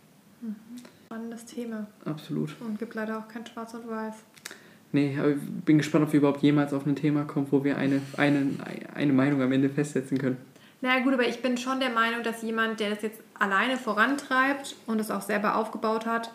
Spannendes 1.32 1.46
Thema. 1.46 1.88
Absolut. 2.04 2.56
Und 2.60 2.78
gibt 2.78 2.94
leider 2.94 3.18
auch 3.18 3.28
kein 3.28 3.46
Schwarz 3.46 3.74
und 3.74 3.90
Weiß. 3.90 4.16
Nee, 4.92 5.16
aber 5.18 5.30
ich 5.30 5.38
bin 5.66 5.78
gespannt, 5.78 6.06
ob 6.06 6.12
wir 6.12 6.20
überhaupt 6.20 6.42
jemals 6.42 6.74
auf 6.74 6.86
ein 6.86 6.96
Thema 6.96 7.24
kommen, 7.24 7.48
wo 7.52 7.64
wir 7.64 7.78
eine, 7.78 8.02
eine, 8.18 8.58
eine 8.94 9.14
Meinung 9.14 9.42
am 9.42 9.52
Ende 9.52 9.70
festsetzen 9.70 10.18
können. 10.18 10.38
Na 10.82 10.90
naja, 10.90 11.04
gut, 11.04 11.14
aber 11.14 11.28
ich 11.28 11.42
bin 11.42 11.58
schon 11.58 11.80
der 11.80 11.92
Meinung, 11.92 12.24
dass 12.24 12.42
jemand, 12.42 12.80
der 12.82 12.90
das 12.90 13.02
jetzt 13.02 13.22
alleine 13.40 13.78
vorantreibt 13.78 14.76
und 14.88 15.00
es 15.00 15.10
auch 15.10 15.22
selber 15.22 15.56
aufgebaut 15.56 16.06
hat 16.06 16.34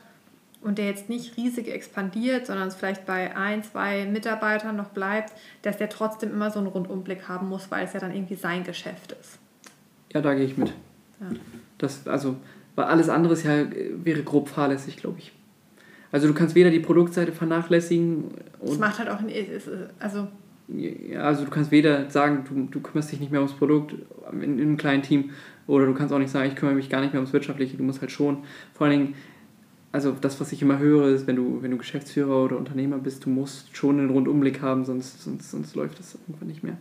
und 0.63 0.79
der 0.79 0.87
jetzt 0.87 1.11
nicht 1.11 1.37
riesig 1.37 1.69
expandiert, 1.69 2.47
sondern 2.47 2.69
es 2.69 2.75
vielleicht 2.75 3.05
bei 3.05 3.37
ein, 3.37 3.63
zwei 3.65 4.07
Mitarbeitern 4.07 4.77
noch 4.77 4.89
bleibt, 4.89 5.33
dass 5.63 5.77
der 5.77 5.91
trotzdem 5.91 6.31
immer 6.31 6.51
so 6.51 6.61
einen 6.61 6.69
Rundumblick 6.69 7.29
haben 7.29 7.49
muss, 7.49 7.71
weil 7.71 7.85
es 7.85 7.93
ja 7.93 8.01
dann 8.01 8.15
irgendwie 8.15 8.37
sein 8.37 8.65
Geschäft 8.65 9.13
ist. 9.21 9.39
Ja, 10.15 10.23
da 10.23 10.33
gehe 10.33 10.47
ich 10.47 10.57
mit. 10.57 10.73
Ja. 11.21 11.27
Das, 11.77 12.09
also, 12.09 12.37
weil 12.77 12.85
alles 12.85 13.09
andere 13.09 13.33
ist 13.33 13.43
ja, 13.43 13.67
wäre 14.05 14.23
grob 14.23 14.49
fahrlässig, 14.49 14.97
glaube 14.97 15.19
ich. 15.19 15.33
Also 16.13 16.29
du 16.29 16.35
kannst 16.35 16.55
weder 16.55 16.71
die 16.71 16.81
Produktseite 16.81 17.33
vernachlässigen. 17.33 18.25
Und 18.61 18.71
das 18.71 18.79
macht 18.79 18.99
halt 18.99 19.09
auch, 19.09 19.19
also... 19.99 20.29
Ja, 20.69 21.21
also 21.21 21.45
du 21.45 21.51
kannst 21.51 21.71
weder 21.71 22.11
sagen, 22.11 22.45
du, 22.49 22.67
du 22.69 22.81
kümmerst 22.81 23.13
dich 23.13 23.21
nicht 23.21 23.31
mehr 23.31 23.41
ums 23.41 23.55
Produkt 23.55 23.95
in, 24.33 24.43
in 24.43 24.61
einem 24.61 24.77
kleinen 24.77 25.03
Team 25.03 25.31
oder 25.69 25.87
du 25.87 25.95
kannst 25.95 26.13
auch 26.13 26.19
nicht 26.19 26.31
sagen, 26.31 26.49
ich 26.49 26.57
kümmere 26.57 26.75
mich 26.75 26.91
gar 26.91 27.01
nicht 27.01 27.13
mehr 27.13 27.21
ums 27.21 27.33
Wirtschaftliche. 27.33 27.77
Du 27.77 27.85
musst 27.85 28.01
halt 28.01 28.11
schon, 28.11 28.39
vor 28.75 28.87
allen 28.87 28.99
Dingen, 28.99 29.15
also 29.93 30.13
das, 30.21 30.41
was 30.41 30.51
ich 30.51 30.63
immer 30.63 30.79
höre, 30.79 31.09
ist, 31.09 31.29
wenn 31.29 31.37
du, 31.37 31.63
wenn 31.63 31.71
du 31.71 31.77
Geschäftsführer 31.77 32.45
oder 32.45 32.57
Unternehmer 32.57 32.99
bist, 32.99 33.25
du 33.25 33.31
musst 33.31 33.77
schon 33.77 34.01
einen 34.01 34.11
Rundumblick 34.11 34.61
haben, 34.61 34.85
sonst, 34.85 35.23
sonst, 35.23 35.51
sonst 35.51 35.77
läuft 35.77 36.01
das 36.01 36.17
irgendwann 36.27 36.49
nicht 36.49 36.65
mehr. 36.65 36.77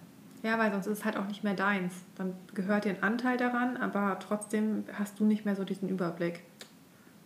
Ja, 0.46 0.60
weil 0.60 0.72
sonst 0.72 0.86
ist 0.86 1.00
es 1.00 1.06
halt 1.06 1.18
auch 1.18 1.26
nicht 1.26 1.44
mehr 1.44 1.56
deins. 1.56 1.92
Dann 2.14 2.36
gehört 2.54 2.86
dir 2.86 2.90
ein 2.90 3.02
Anteil 3.02 3.36
daran, 3.36 3.78
aber 3.78 4.20
trotzdem 4.20 4.84
hast 4.94 5.20
du 5.20 5.26
nicht 5.26 5.44
mehr 5.44 5.56
so 5.56 5.64
diesen 5.64 5.90
Überblick. 5.90 6.44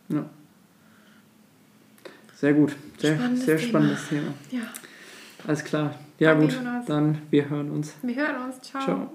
Ja. 0.08 0.24
Sehr 2.34 2.54
gut. 2.54 2.78
Sehr 2.98 3.16
spannendes 3.16 3.46
sehr 3.46 3.58
spannendes 3.58 4.08
Thema. 4.08 4.34
Thema. 4.50 4.64
Ja. 4.64 4.70
Alles 5.46 5.66
klar. 5.66 5.96
Ja, 6.18 6.34
Danke, 6.34 6.56
gut. 6.56 6.60
Dann 6.88 7.22
wir 7.30 7.50
hören 7.50 7.72
uns. 7.72 7.94
Wir 8.02 8.16
hören 8.16 8.42
uns. 8.46 8.62
Ciao. 8.62 8.84
Ciao. 8.84 9.12